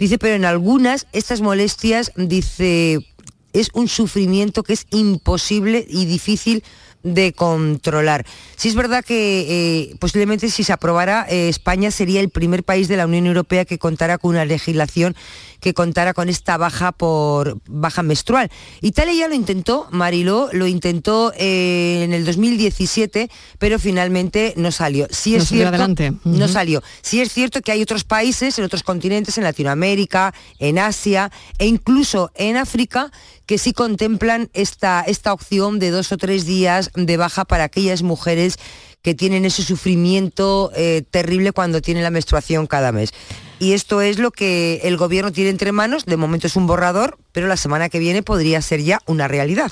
[0.00, 3.06] Dice, pero en algunas estas molestias, dice,
[3.52, 6.64] es un sufrimiento que es imposible y difícil
[7.02, 8.26] de controlar.
[8.56, 12.88] Si es verdad que eh, posiblemente si se aprobara, eh, España sería el primer país
[12.88, 15.16] de la Unión Europea que contara con una legislación
[15.60, 18.50] que contara con esta baja por baja menstrual.
[18.80, 25.06] Italia ya lo intentó, Mariló lo intentó eh, en el 2017, pero finalmente no salió.
[25.10, 26.12] Sí es cierto, adelante.
[26.24, 26.82] no salió.
[27.02, 31.66] Sí es cierto que hay otros países, en otros continentes, en Latinoamérica, en Asia e
[31.66, 33.10] incluso en África
[33.46, 38.02] que sí contemplan esta, esta opción de dos o tres días de baja para aquellas
[38.02, 38.58] mujeres
[39.02, 43.12] que tienen ese sufrimiento eh, terrible cuando tienen la menstruación cada mes.
[43.60, 46.06] Y esto es lo que el gobierno tiene entre manos.
[46.06, 49.70] De momento es un borrador, pero la semana que viene podría ser ya una realidad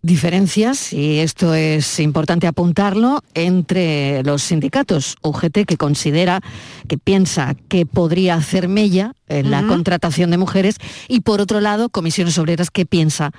[0.00, 5.16] diferencias, y esto es importante apuntarlo, entre los sindicatos.
[5.22, 6.40] UGT que considera,
[6.86, 10.76] que piensa que podría hacer mella en la contratación de mujeres,
[11.08, 13.32] y por otro lado, Comisiones Obreras que piensa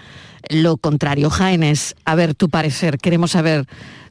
[0.50, 1.30] lo contrario.
[1.30, 3.66] Jaénes, a ver tu parecer, queremos saber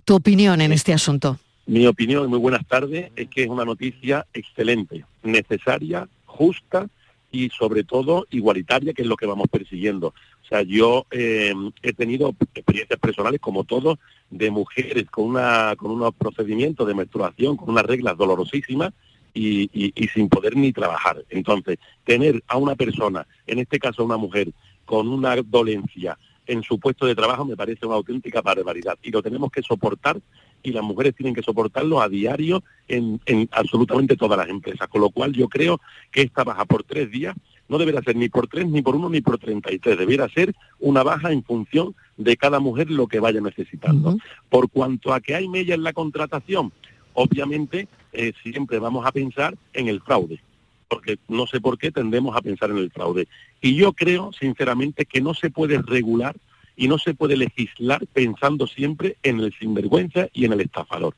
[0.04, 1.38] tu opinión en este asunto.
[1.68, 6.88] Mi opinión, muy buenas tardes, es que es una noticia excelente, necesaria, justa
[7.30, 10.14] y sobre todo igualitaria, que es lo que vamos persiguiendo.
[10.42, 11.52] O sea, yo eh,
[11.82, 13.98] he tenido experiencias personales, como todos,
[14.30, 18.94] de mujeres con, una, con unos procedimientos de menstruación, con unas reglas dolorosísimas
[19.34, 21.22] y, y, sin poder ni trabajar.
[21.28, 24.48] Entonces, tener a una persona, en este caso a una mujer,
[24.86, 26.16] con una dolencia
[26.46, 30.18] en su puesto de trabajo me parece una auténtica barbaridad y lo tenemos que soportar
[30.62, 34.88] y las mujeres tienen que soportarlo a diario en, en absolutamente todas las empresas.
[34.88, 35.80] Con lo cual yo creo
[36.10, 37.36] que esta baja por tres días
[37.68, 39.98] no deberá ser ni por tres, ni por uno, ni por treinta y tres.
[39.98, 44.16] Deberá ser una baja en función de cada mujer lo que vaya necesitando.
[44.48, 46.72] Por cuanto a que hay mella en la contratación,
[47.12, 50.40] obviamente eh, siempre vamos a pensar en el fraude,
[50.88, 53.28] porque no sé por qué tendemos a pensar en el fraude.
[53.60, 56.36] Y yo creo, sinceramente, que no se puede regular
[56.78, 61.16] y no se puede legislar pensando siempre en el sinvergüenza y en el estafador.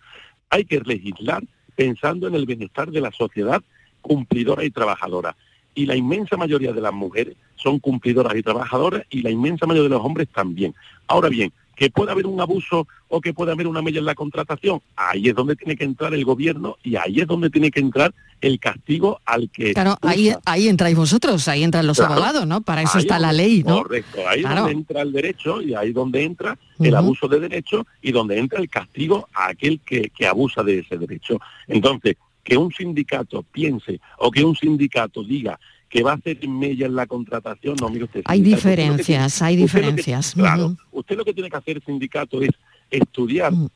[0.48, 1.44] Hay que legislar
[1.76, 3.62] pensando en el bienestar de la sociedad
[4.00, 5.36] cumplidora y trabajadora
[5.74, 9.90] y la inmensa mayoría de las mujeres son cumplidoras y trabajadoras y la inmensa mayoría
[9.90, 10.74] de los hombres también.
[11.06, 14.14] Ahora bien, que pueda haber un abuso o que pueda haber una mella en la
[14.14, 17.80] contratación, ahí es donde tiene que entrar el gobierno y ahí es donde tiene que
[17.80, 18.12] entrar
[18.42, 19.72] el castigo al que...
[19.72, 22.60] Claro, ahí, ahí entráis vosotros, ahí entran los abogados, ¿no?
[22.60, 23.82] Para eso está la ley, ¿no?
[23.84, 27.40] Correcto, ahí es donde entra el derecho y ahí es donde entra el abuso de
[27.40, 31.40] derecho y donde entra el castigo a aquel que, que abusa de ese derecho.
[31.66, 35.58] Entonces, que un sindicato piense o que un sindicato diga
[35.90, 38.22] que va a hacer mella en la contratación, no, mire usted.
[38.24, 40.34] Hay diferencias, hay diferencias.
[40.34, 42.50] claro, usted lo que tiene que hacer el sindicato es
[42.90, 43.68] estudiar mm.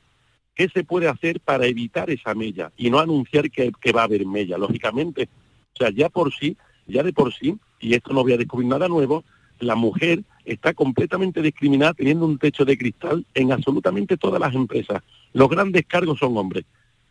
[0.55, 4.05] qué se puede hacer para evitar esa mella y no anunciar que, que, va a
[4.05, 5.29] haber mella, lógicamente.
[5.75, 6.57] O sea, ya por sí,
[6.87, 9.25] ya de por sí, y esto no voy a descubrir nada nuevo,
[9.59, 15.03] la mujer está completamente discriminada teniendo un techo de cristal en absolutamente todas las empresas.
[15.33, 16.65] Los grandes cargos son hombres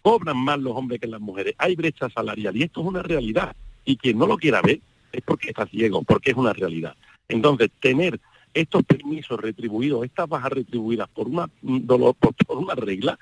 [0.04, 3.56] cobran más los hombres que las mujeres, hay brecha salarial y esto es una realidad.
[3.86, 4.80] Y quien no lo quiera ver
[5.14, 6.96] es porque está ciego, porque es una realidad.
[7.30, 8.20] Entonces, tener
[8.54, 13.18] estos permisos retribuidos, estas bajas retribuidas por una dolor, por, una regla,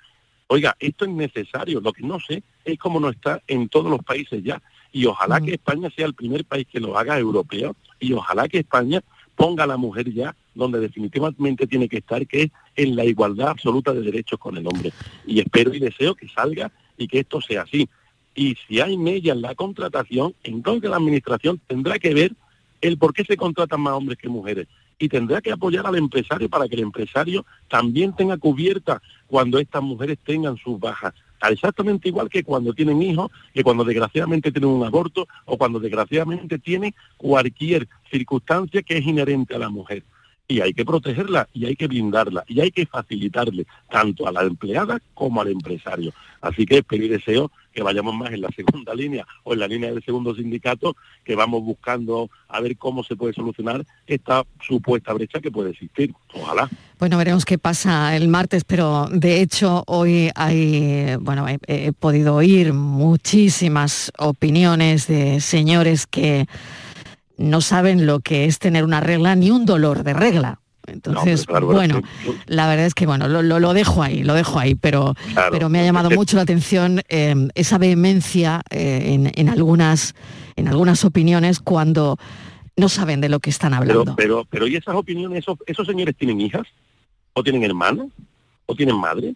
[0.47, 1.81] oiga, esto es necesario.
[1.81, 4.61] Lo que no sé es cómo no está en todos los países ya.
[4.91, 5.45] Y ojalá mm.
[5.45, 9.01] que España sea el primer país que lo haga europeo y ojalá que España
[9.35, 13.49] ponga a la mujer ya donde definitivamente tiene que estar, que es en la igualdad
[13.49, 14.91] absoluta de derechos con el hombre.
[15.25, 17.87] Y espero y deseo que salga y que esto sea así.
[18.35, 22.33] Y si hay mella en la contratación, entonces la administración tendrá que ver
[22.81, 24.67] el por qué se contratan más hombres que mujeres
[24.97, 29.81] y tendrá que apoyar al empresario para que el empresario también tenga cubierta cuando estas
[29.81, 31.13] mujeres tengan sus bajas.
[31.49, 36.59] Exactamente igual que cuando tienen hijos, que cuando desgraciadamente tienen un aborto o cuando desgraciadamente
[36.59, 40.03] tienen cualquier circunstancia que es inherente a la mujer
[40.51, 44.43] y hay que protegerla y hay que blindarla y hay que facilitarle tanto a la
[44.43, 46.13] empleada como al empresario.
[46.41, 49.67] Así que espero y deseo que vayamos más en la segunda línea o en la
[49.67, 55.13] línea del segundo sindicato, que vamos buscando a ver cómo se puede solucionar esta supuesta
[55.13, 56.13] brecha que puede existir.
[56.33, 56.69] Ojalá.
[56.99, 62.73] Bueno, veremos qué pasa el martes, pero de hecho hoy hay, bueno, he podido oír
[62.73, 66.45] muchísimas opiniones de señores que
[67.37, 70.60] no saben lo que es tener una regla ni un dolor de regla.
[70.91, 72.01] Entonces, bueno,
[72.45, 75.15] la verdad es que bueno, lo, lo, dejo ahí, lo dejo ahí, pero,
[75.51, 80.15] pero me ha llamado mucho la atención em, esa vehemencia eh, en, en, algunas,
[80.55, 82.17] en algunas opiniones cuando
[82.75, 84.15] no saben de lo que están hablando.
[84.15, 86.67] Pero, pero, ¿y esas opiniones, esos, esos señores tienen hijas?
[87.33, 88.07] ¿O tienen hermanos?
[88.65, 89.35] ¿O tienen madre?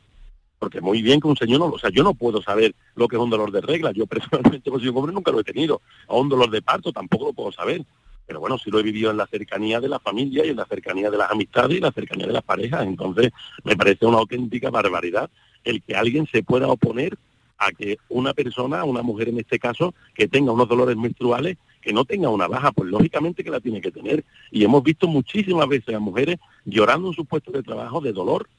[0.59, 3.17] Porque muy bien que un señor no, o sea, yo no puedo saber lo que
[3.17, 3.91] es un dolor de regla.
[3.91, 5.81] Yo personalmente, pues yo nunca lo he tenido.
[6.07, 7.83] O un dolor de parto tampoco lo puedo saber.
[8.27, 10.65] Pero bueno, sí lo he vivido en la cercanía de la familia y en la
[10.65, 12.85] cercanía de las amistades y la cercanía de las parejas.
[12.85, 13.31] Entonces,
[13.63, 15.29] me parece una auténtica barbaridad
[15.63, 17.17] el que alguien se pueda oponer
[17.57, 21.93] a que una persona, una mujer en este caso, que tenga unos dolores menstruales, que
[21.93, 24.25] no tenga una baja, pues lógicamente que la tiene que tener.
[24.51, 28.49] Y hemos visto muchísimas veces a mujeres llorando en sus puestos de trabajo de dolor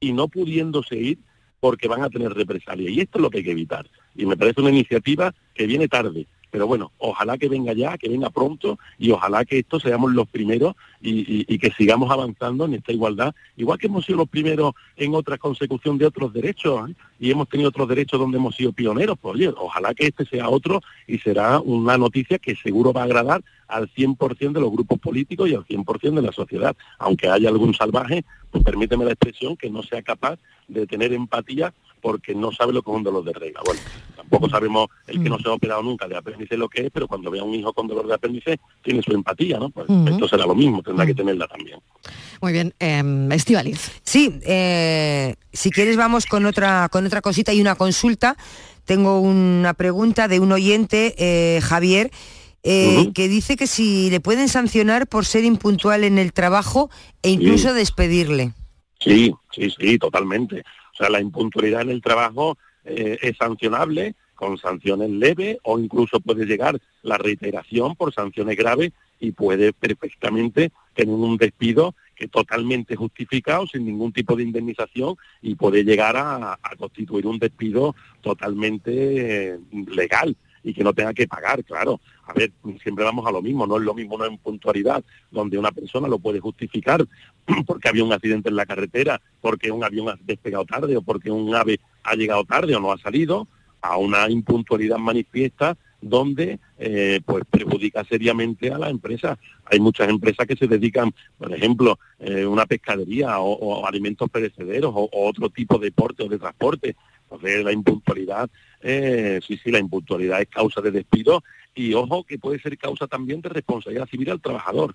[0.00, 1.18] y no pudiéndose ir
[1.60, 2.90] porque van a tener represalias.
[2.90, 3.88] Y esto es lo que hay que evitar.
[4.16, 8.10] Y me parece una iniciativa que viene tarde, pero bueno, ojalá que venga ya, que
[8.10, 12.92] venga pronto y ojalá que estos seamos los primeros y, que sigamos avanzando en esta
[12.92, 16.94] igualdad, igual que hemos sido los primeros en otra consecución de otros derechos ¿eh?
[17.18, 20.50] y hemos tenido otros derechos donde hemos sido pioneros, pues oye, ojalá que este sea
[20.50, 25.00] otro y será una noticia que seguro va a agradar al 100% de los grupos
[25.00, 29.56] políticos y al 100% de la sociedad, aunque haya algún salvaje, pues permíteme la expresión,
[29.56, 30.38] que no sea capaz
[30.68, 31.72] de tener empatía
[32.02, 33.60] porque no sabe lo que es un dolor de regla.
[33.64, 33.80] Bueno,
[34.16, 35.42] tampoco sabemos el que no mm.
[35.42, 37.72] se ha operado nunca de apéndice lo que es, pero cuando vea a un hijo
[37.72, 39.70] con dolor de apéndice tiene su empatía, ¿no?
[39.70, 40.08] Pues mm.
[40.08, 41.16] esto será lo mismo, tendrá que mm.
[41.16, 41.78] tenerla también.
[42.42, 43.02] Muy bien, eh,
[44.02, 48.36] Sí, eh, si quieres vamos con otra, con otra cosita y una consulta.
[48.84, 52.10] Tengo una pregunta de un oyente, eh, Javier,
[52.64, 56.90] eh, que dice que si le pueden sancionar por ser impuntual en el trabajo
[57.22, 58.52] e incluso despedirle.
[59.00, 60.64] Sí, sí, sí, totalmente.
[60.92, 66.20] O sea, la impuntualidad en el trabajo eh, es sancionable con sanciones leves o incluso
[66.20, 72.96] puede llegar la reiteración por sanciones graves y puede perfectamente tener un despido que totalmente
[72.96, 79.58] justificado, sin ningún tipo de indemnización y puede llegar a, constituir un despido totalmente eh,
[79.88, 82.00] legal y que no tenga que pagar, claro.
[82.26, 82.52] A ver,
[82.82, 86.18] siempre vamos a lo mismo, no es lo mismo una impuntualidad donde una persona lo
[86.18, 87.06] puede justificar
[87.66, 91.30] porque había un accidente en la carretera, porque un avión ha despegado tarde o porque
[91.30, 93.48] un ave ha llegado tarde o no ha salido,
[93.82, 99.38] a una impuntualidad manifiesta donde eh, pues perjudica seriamente a la empresa.
[99.64, 105.08] Hay muchas empresas que se dedican, por ejemplo, eh, una pescadería o, alimentos perecederos o,
[105.12, 106.96] otro tipo de deporte o de transporte.
[107.32, 111.42] Entonces la impuntualidad, eh, sí, sí, la impuntualidad es causa de despido
[111.74, 114.94] y ojo que puede ser causa también de responsabilidad civil al trabajador.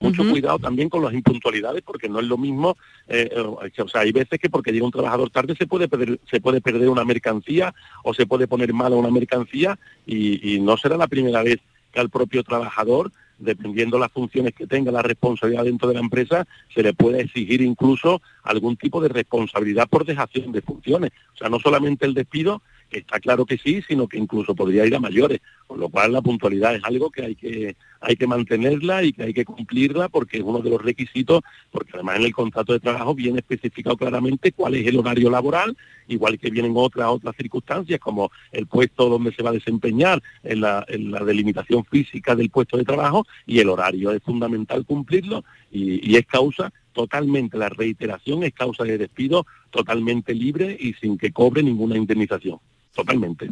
[0.00, 2.76] Mucho cuidado también con las impuntualidades porque no es lo mismo,
[3.08, 6.20] eh, eh, o sea, hay veces que porque llega un trabajador tarde se puede perder,
[6.30, 10.96] se puede perder una mercancía o se puede poner mala una mercancía y, no será
[10.96, 11.58] la primera vez
[11.92, 16.46] que al propio trabajador dependiendo las funciones que tenga, la responsabilidad dentro de la empresa,
[16.72, 21.12] se le puede exigir incluso algún tipo de responsabilidad por dejación de funciones.
[21.34, 24.94] O sea, no solamente el despido, está claro que sí, sino que incluso podría ir
[24.94, 29.02] a mayores, con lo cual la puntualidad es algo que hay que hay que mantenerla
[29.02, 32.34] y que hay que cumplirla porque es uno de los requisitos, porque además en el
[32.34, 35.76] contrato de trabajo viene especificado claramente cuál es el horario laboral,
[36.06, 40.60] igual que vienen otras otras circunstancias como el puesto donde se va a desempeñar, en
[40.60, 40.84] la,
[41.24, 46.72] delimitación física del puesto de trabajo y el horario es fundamental cumplirlo y es causa
[46.92, 52.60] totalmente, la reiteración es causa de despido totalmente libre y sin que cobre ninguna indemnización
[52.94, 53.50] totalmente.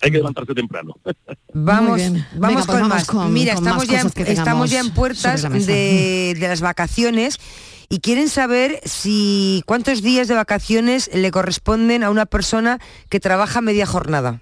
[0.00, 0.94] Hay que levantarse temprano.
[1.54, 2.00] Vamos,
[2.34, 3.12] vamos, con, más.
[3.28, 7.38] Mira, estamos, ya, estamos ya en puertas de, de, las vacaciones
[7.90, 12.78] y quieren saber si cuántos días de vacaciones le corresponden a una persona
[13.10, 14.40] que trabaja media jornada.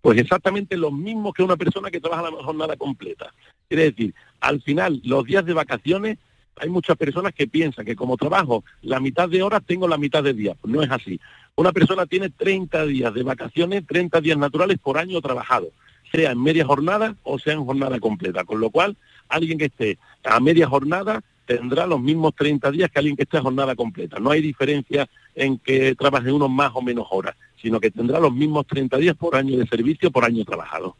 [0.00, 3.32] Pues exactamente lo mismo que una persona que trabaja la jornada completa.
[3.68, 6.18] Quiere decir, al final, los días de vacaciones
[6.56, 10.22] hay muchas personas que piensan que como trabajo la mitad de horas tengo la mitad
[10.22, 10.56] de días.
[10.60, 11.20] Pues no es así.
[11.56, 15.70] Una persona tiene 30 días de vacaciones, 30 días naturales por año trabajado,
[16.10, 18.42] sea en media jornada o sea en jornada completa.
[18.42, 18.96] Con lo cual,
[19.28, 23.38] alguien que esté a media jornada tendrá los mismos 30 días que alguien que esté
[23.38, 24.18] a jornada completa.
[24.18, 28.32] No hay diferencia en que trabaje unos más o menos horas, sino que tendrá los
[28.32, 30.96] mismos 30 días por año de servicio, por año trabajado.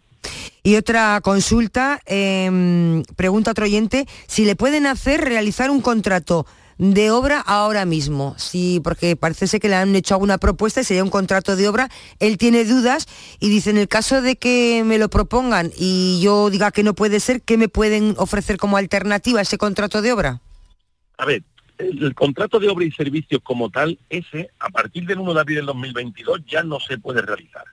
[0.63, 6.47] Y otra consulta, eh, pregunta otro oyente, si le pueden hacer realizar un contrato
[6.79, 8.35] de obra ahora mismo.
[8.39, 11.69] Sí, porque parece ser que le han hecho alguna propuesta y sería un contrato de
[11.69, 11.89] obra.
[12.19, 13.07] Él tiene dudas
[13.41, 16.95] y dice, en el caso de que me lo propongan y yo diga que no
[16.95, 20.41] puede ser, ¿qué me pueden ofrecer como alternativa a ese contrato de obra?
[21.19, 21.43] A ver,
[21.79, 25.57] el, contrato de obra y servicios como tal, ese, a partir del 1 de abril
[25.57, 27.65] del 2022, ya no se puede realizar.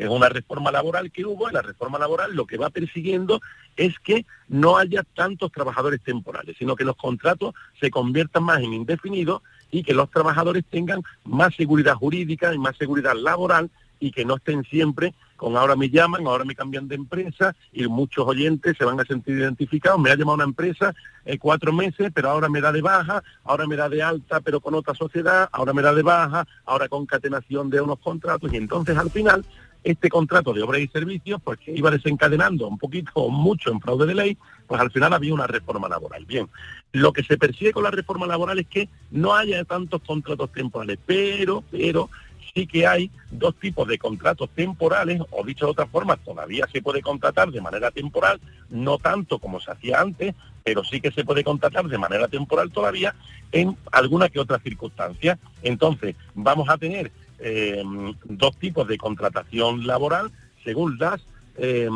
[0.00, 3.42] Es una reforma laboral que hubo y la reforma laboral lo que va persiguiendo
[3.76, 8.72] es que no haya tantos trabajadores temporales, sino que los contratos se conviertan más en
[8.72, 14.24] indefinidos y que los trabajadores tengan más seguridad jurídica y más seguridad laboral y que
[14.24, 18.76] no estén siempre con ahora me llaman, ahora me cambian de empresa y muchos oyentes
[18.76, 19.98] se van a sentir identificados.
[19.98, 20.94] Me ha llamado una empresa
[21.24, 24.60] eh, cuatro meses, pero ahora me da de baja, ahora me da de alta, pero
[24.60, 28.96] con otra sociedad, ahora me da de baja, ahora concatenación de unos contratos y entonces
[28.98, 29.44] al final
[29.82, 33.80] este contrato de obras y servicios, pues que iba desencadenando un poquito o mucho en
[33.80, 36.24] fraude de ley, pues al final había una reforma laboral.
[36.24, 36.48] Bien,
[36.92, 40.98] lo que se persigue con la reforma laboral es que no haya tantos contratos temporales,
[41.06, 42.10] pero, pero
[42.54, 46.82] sí que hay dos tipos de contratos temporales, o dicho de otra forma, todavía se
[46.82, 51.24] puede contratar de manera temporal, no tanto como se hacía antes, pero sí que se
[51.24, 53.14] puede contratar de manera temporal todavía
[53.52, 55.38] en alguna que otra circunstancia.
[55.62, 57.10] Entonces, vamos a tener
[57.40, 57.82] eh,
[58.24, 60.30] dos tipos de contratación laboral
[60.64, 61.20] según las,
[61.56, 61.88] eh,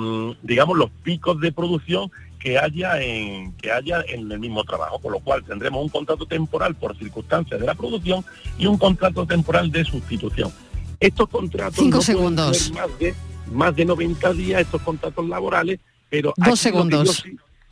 [0.43, 5.13] digamos, los picos de producción que haya en que haya en el mismo trabajo, con
[5.13, 8.25] lo cual tendremos un contrato temporal por circunstancias de la producción
[8.59, 10.53] y un contrato temporal de sustitución.
[11.01, 12.71] Estos contratos Cinco segundos.
[12.73, 13.15] más de
[13.51, 15.81] más de 90 días estos contratos laborales,
[16.11, 17.25] pero dos segundos.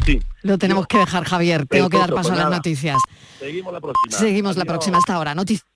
[0.04, 0.20] Sí.
[0.42, 1.66] Lo tenemos que dejar, Javier.
[1.66, 2.98] Tengo que dar paso a las noticias.
[3.38, 4.18] Seguimos la próxima.
[4.18, 5.34] Seguimos la próxima hasta ahora.
[5.34, 5.71] Noticias.